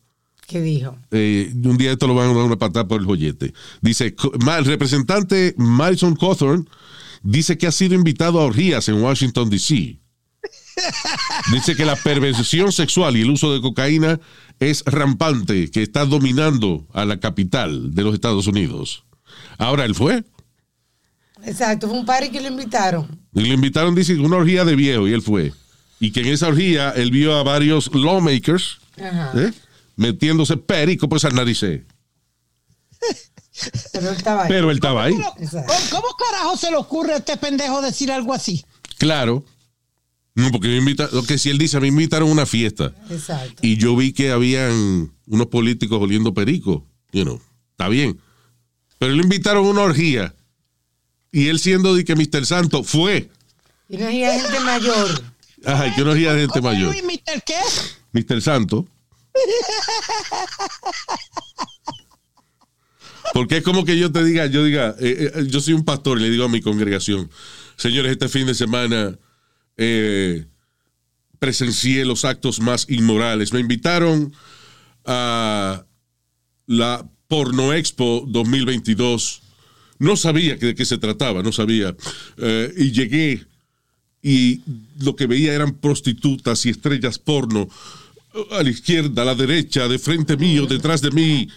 [0.45, 0.95] ¿Qué dijo?
[1.11, 3.53] eh, un día esto lo van a dar una patada por el joyete.
[3.81, 4.13] Dice,
[4.57, 6.69] el representante Madison Cawthorn
[7.23, 9.99] dice que ha sido invitado a orgías en Washington, D.C.
[11.53, 14.19] Dice que la perversión sexual y el uso de cocaína
[14.69, 19.03] es rampante, que está dominando a la capital de los Estados Unidos.
[19.57, 20.23] Ahora él fue.
[21.45, 23.19] Exacto, fue un party que lo invitaron.
[23.33, 25.53] Y le invitaron, dice, una orgía de viejo, y él fue.
[25.99, 29.31] Y que en esa orgía él vio a varios lawmakers Ajá.
[29.35, 29.53] ¿eh?
[29.95, 31.81] metiéndose perico por esas narices.
[33.93, 34.49] Pero él estaba ahí.
[34.49, 35.13] Pero él estaba ahí.
[35.13, 35.33] ¿Cómo,
[35.91, 38.65] cómo carajo se le ocurre a este pendejo decir algo así?
[38.97, 39.45] Claro.
[40.35, 42.93] No, porque me invita, lo que si él dice, me invitaron a una fiesta.
[43.09, 43.61] Exacto.
[43.61, 46.85] Y yo vi que habían unos políticos oliendo perico.
[47.11, 48.19] You know, está bien.
[48.97, 50.33] Pero le invitaron a una orgía.
[51.31, 52.45] Y él siendo de que Mr.
[52.45, 53.29] Santo fue.
[53.89, 55.23] Y no había gente mayor.
[55.65, 56.91] Ajá, que una orgía de gente ¿Cómo mayor.
[56.91, 57.43] Luis, Mr.
[57.43, 57.59] qué?
[58.11, 58.41] Mr.
[58.41, 58.87] Santo.
[63.33, 66.19] Porque es como que yo te diga, yo diga, eh, eh, yo soy un pastor
[66.19, 67.29] y le digo a mi congregación,
[67.77, 69.17] señores, este fin de semana
[69.77, 70.45] eh,
[71.39, 73.53] presencié los actos más inmorales.
[73.53, 74.33] Me invitaron
[75.05, 75.85] a
[76.67, 79.41] la Porno Expo 2022.
[79.99, 81.95] No sabía de qué se trataba, no sabía.
[82.37, 83.45] Eh, y llegué
[84.21, 84.61] y
[84.99, 87.67] lo que veía eran prostitutas y estrellas porno
[88.51, 91.47] a la izquierda, a la derecha, de frente mío, detrás de mí.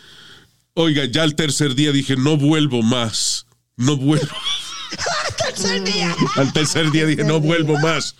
[0.74, 3.46] Oiga, ya el tercer día dije, no vuelvo más,
[3.76, 4.26] no vuelvo.
[5.56, 6.14] Tercer día.
[6.36, 8.14] Al tercer día dije, no vuelvo más.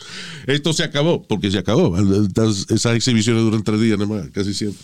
[0.46, 1.94] Esto se acabó, porque se acabó.
[1.98, 4.82] Esas exhibiciones duran tres días nada más, casi siempre.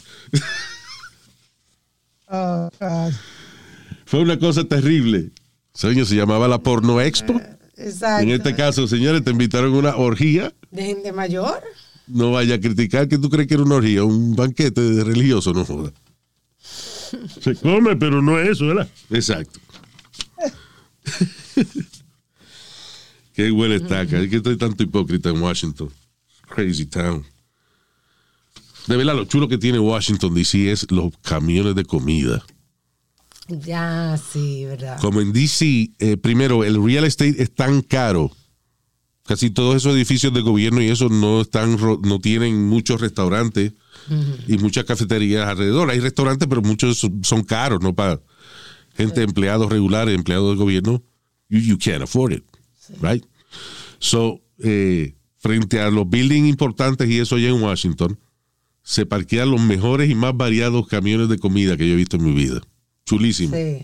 [2.28, 3.12] Oh, God.
[4.04, 5.30] Fue una cosa terrible.
[5.72, 7.40] Señor, se llamaba la Porno Expo.
[7.76, 8.22] Exacto.
[8.22, 10.52] En este caso, señores, te invitaron a una orgía.
[10.70, 11.62] De gente mayor.
[12.06, 15.54] No vaya a criticar que tú crees que era una orgía, un banquete de religioso,
[15.54, 15.90] no joda.
[17.40, 18.88] Se come, pero no es eso, ¿verdad?
[19.10, 19.58] Exacto.
[23.34, 24.20] Qué huele estaca.
[24.20, 25.90] Es que estoy tanto hipócrita en Washington.
[26.48, 27.24] Crazy town.
[28.86, 32.44] De verdad, lo chulo que tiene Washington DC es los camiones de comida.
[33.48, 34.98] Ya, sí, ¿verdad?
[35.00, 38.30] Como en DC, eh, primero, el real estate es tan caro.
[39.24, 43.72] Casi todos esos edificios de gobierno y eso no están, no tienen muchos restaurantes
[44.48, 45.90] y muchas cafeterías alrededor.
[45.90, 48.20] Hay restaurantes, pero muchos son, son caros, no para
[48.96, 51.02] gente, empleados regulares, empleados del gobierno.
[51.48, 52.44] You, you can't afford it,
[53.00, 53.24] right?
[53.98, 58.18] So, eh, frente a los buildings importantes y eso allá en Washington,
[58.82, 62.24] se parquean los mejores y más variados camiones de comida que yo he visto en
[62.24, 62.60] mi vida.
[63.06, 63.54] Chulísimo.
[63.56, 63.82] Sí.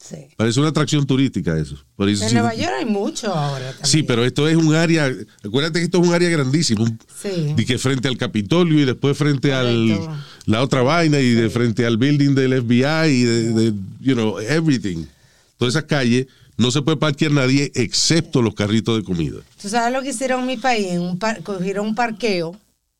[0.00, 0.16] Sí.
[0.36, 1.76] Parece una atracción turística eso.
[1.96, 3.84] Por eso En sí- Nueva York hay mucho ahora también.
[3.86, 5.12] Sí, pero esto es un área,
[5.44, 6.86] acuérdate que esto es un área grandísimo,
[7.20, 7.52] Sí.
[7.54, 10.16] de que frente al Capitolio y después frente al Correcto.
[10.46, 14.38] la otra vaina y de frente al building del FBI y de, de, you know,
[14.38, 15.04] everything.
[15.58, 16.26] Todas esas calles
[16.58, 19.38] no se puede parquear nadie excepto los carritos de comida.
[19.60, 20.88] ¿Tú sabes lo que hicieron en mi país?
[20.88, 22.54] En un par- cogieron un parqueo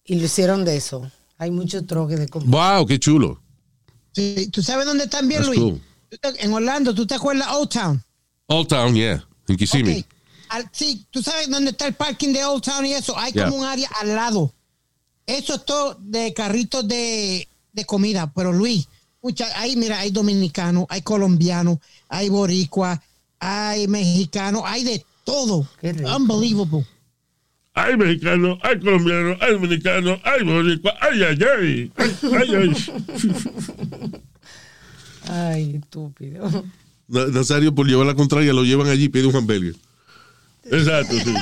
[0.04, 1.11] y lo hicieron de eso.
[1.36, 2.50] Hay muchos troques de comida.
[2.76, 3.40] Wow, qué chulo.
[4.12, 5.61] Sí, ¿Tú sabes dónde también, That's Luis?
[5.61, 5.82] cool.
[6.38, 8.02] En Orlando, ¿tú te acuerdas Old Town?
[8.46, 10.00] Old Town, yeah, en Kissimmee.
[10.00, 10.06] Ok.
[10.48, 13.16] Al- sí, tú sabes dónde está el parking de Old Town y eso.
[13.18, 13.44] Hay Yeah.
[13.50, 14.54] como un área al lado.
[15.26, 18.32] Eso es todo de carritos de, de comida.
[18.34, 18.88] Pero Luis,
[19.20, 21.78] mucha, ahí mira, hay dominicanos, hay colombianos,
[22.09, 23.02] hay boricua,
[23.41, 25.68] hay mexicanos, hay de todo.
[26.16, 26.86] Unbelievable.
[27.74, 31.93] Hay mexicano, hay colombiano, hay dominicano, hay boricua, ay, ay, ay.
[32.32, 34.20] Ay, ay.
[35.30, 36.64] Ay, estúpido.
[37.07, 39.74] Na- Nazario, por llevar la contraria, lo llevan allí y pide un hamburger.
[40.64, 41.34] Exacto, sí.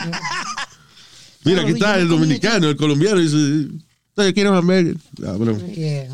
[1.44, 3.68] Mira, aquí está el dominicano, el colombiano, dice,
[4.16, 4.96] "Yo quiero un hamburger.
[5.24, 5.56] Ah, bueno.
[5.68, 6.08] Yeah.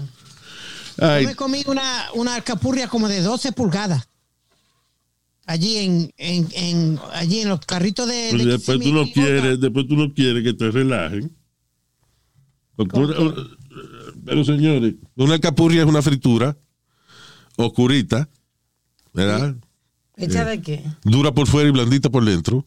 [0.99, 4.07] Ay, Yo me comí una, una alcapurria como de 12 pulgadas.
[5.47, 8.29] Allí en, en, en- allí en los carritos de.
[8.31, 11.35] Pues de después tú no quieres, después tú no quieres que te relajen.
[12.77, 13.35] Porque una- una-
[14.25, 16.57] pero señores, Una alcapurria es una fritura
[17.57, 18.29] oscurita,
[19.13, 19.57] ¿verdad?
[20.17, 20.85] ¿Hecha de qué?
[21.05, 22.65] Dura por fuera y blandita por dentro.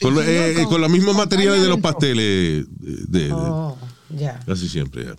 [0.00, 2.66] Con, Sí, eh, eh, con- con los mismos materiales de los pasteles.
[2.70, 3.76] De, de- Oh,
[4.10, 4.40] ya.
[4.46, 5.16] casi siempre, ya.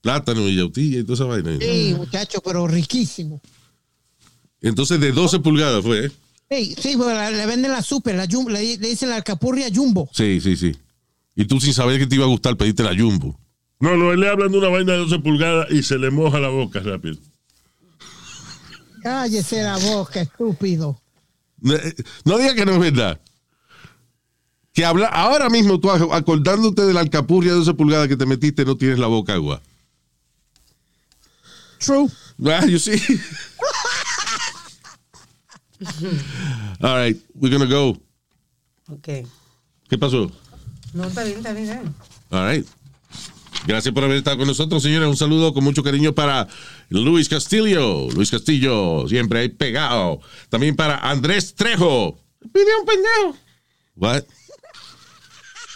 [0.00, 1.58] Plátano y yautilla y toda esa vaina.
[1.60, 3.40] Sí, muchacho, pero riquísimo.
[4.68, 6.06] Entonces, de 12 pulgadas fue.
[6.06, 6.12] ¿eh?
[6.50, 9.68] Sí, sí, pero la- le venden la super, la jumbo, le, le dicen la alcapurria
[9.74, 10.08] jumbo.
[10.12, 10.74] Sí, sí, sí.
[11.36, 13.38] Y tú sin saber que te iba a gustar, pediste la jumbo.
[13.80, 16.38] no, no, él le hablan de una vaina de 12 pulgadas y se le moja
[16.40, 17.16] la boca rápido.
[19.02, 20.98] Cállese la boca, estúpido.
[21.60, 21.94] No, eh,
[22.24, 23.20] no diga que no es verdad.
[24.72, 28.64] Que habla, ahora mismo tú acordándote de la alcapurria de 12 pulgadas que te metiste,
[28.64, 29.60] no tienes la boca agua.
[31.78, 32.08] True.
[32.46, 32.96] Ah, you see.
[36.80, 37.98] All right, we're gonna go.
[38.90, 39.26] Ok.
[39.88, 40.30] ¿Qué pasó?
[40.92, 41.94] No, está bien, está bien.
[42.30, 42.66] All right.
[43.66, 45.08] Gracias por haber estado con nosotros, señores.
[45.08, 46.46] Un saludo con mucho cariño para
[46.90, 48.10] Luis Castillo.
[48.10, 50.20] Luis Castillo, siempre ahí pegado.
[50.50, 52.18] También para Andrés Trejo.
[52.52, 53.36] Pide un pendejo.
[53.96, 54.24] What?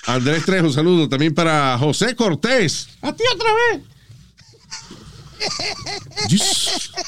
[0.06, 1.08] Andrés Trejo, saludo.
[1.08, 2.88] También para José Cortés.
[3.00, 3.82] A ti otra vez.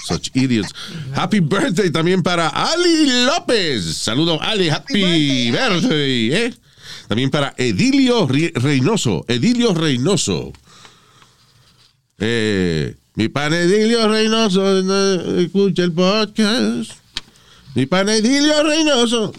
[0.07, 0.73] Such idiots.
[1.15, 3.97] Happy birthday también para Ali López.
[3.97, 4.69] Saludo, Ali.
[4.69, 6.33] Happy, birthday.
[6.33, 6.55] ¿eh?
[7.09, 9.25] También para Edilio Reynoso.
[9.29, 10.53] Edilio Reynoso.
[12.19, 16.93] Eh, mi pan Edilio Reynoso eh, escucha el podcast.
[17.75, 19.33] Mi pan Edilio Reynoso.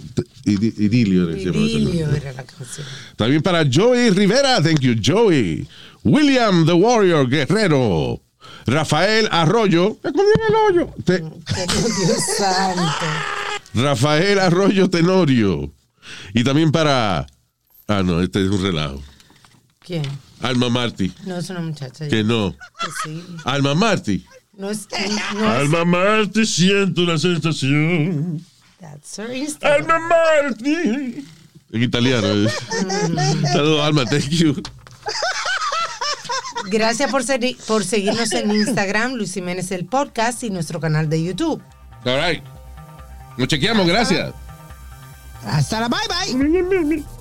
[0.46, 1.28] Idilio.
[1.28, 1.42] nombre.
[1.42, 2.88] Idilio era la canción.
[3.16, 5.68] También para Joey Rivera, thank you, Joey.
[6.04, 8.20] William the Warrior Guerrero.
[8.66, 9.98] Rafael Arroyo.
[10.04, 10.94] En el hoyo.
[11.06, 12.82] Te- Dios santo.
[13.74, 15.72] Rafael Arroyo Tenorio.
[16.34, 17.26] Y también para.
[17.88, 19.02] Ah, no, este es un relajo.
[19.80, 20.04] ¿Quién?
[20.42, 21.12] Alma Marti.
[21.26, 22.08] No, es una muchacha.
[22.08, 22.52] Que no.
[22.54, 23.24] Que sí.
[23.46, 24.26] Alma Marti.
[24.58, 24.88] No es.
[25.36, 28.44] No es Alma Marti, siento una sensación.
[28.80, 29.82] that's her Instagram.
[29.92, 31.26] Alma Marti.
[31.74, 32.28] En italiano.
[32.28, 32.50] eh.
[33.54, 34.62] Saludos, Alma, thank you.
[36.70, 41.24] Gracias por, ser- por seguirnos en Instagram, Luis Jiménez el podcast y nuestro canal de
[41.24, 41.62] YouTube.
[42.06, 42.44] All right.
[43.38, 44.34] Nos chequeamos, gracias.
[45.46, 46.00] Hasta la bye
[46.34, 47.21] bye.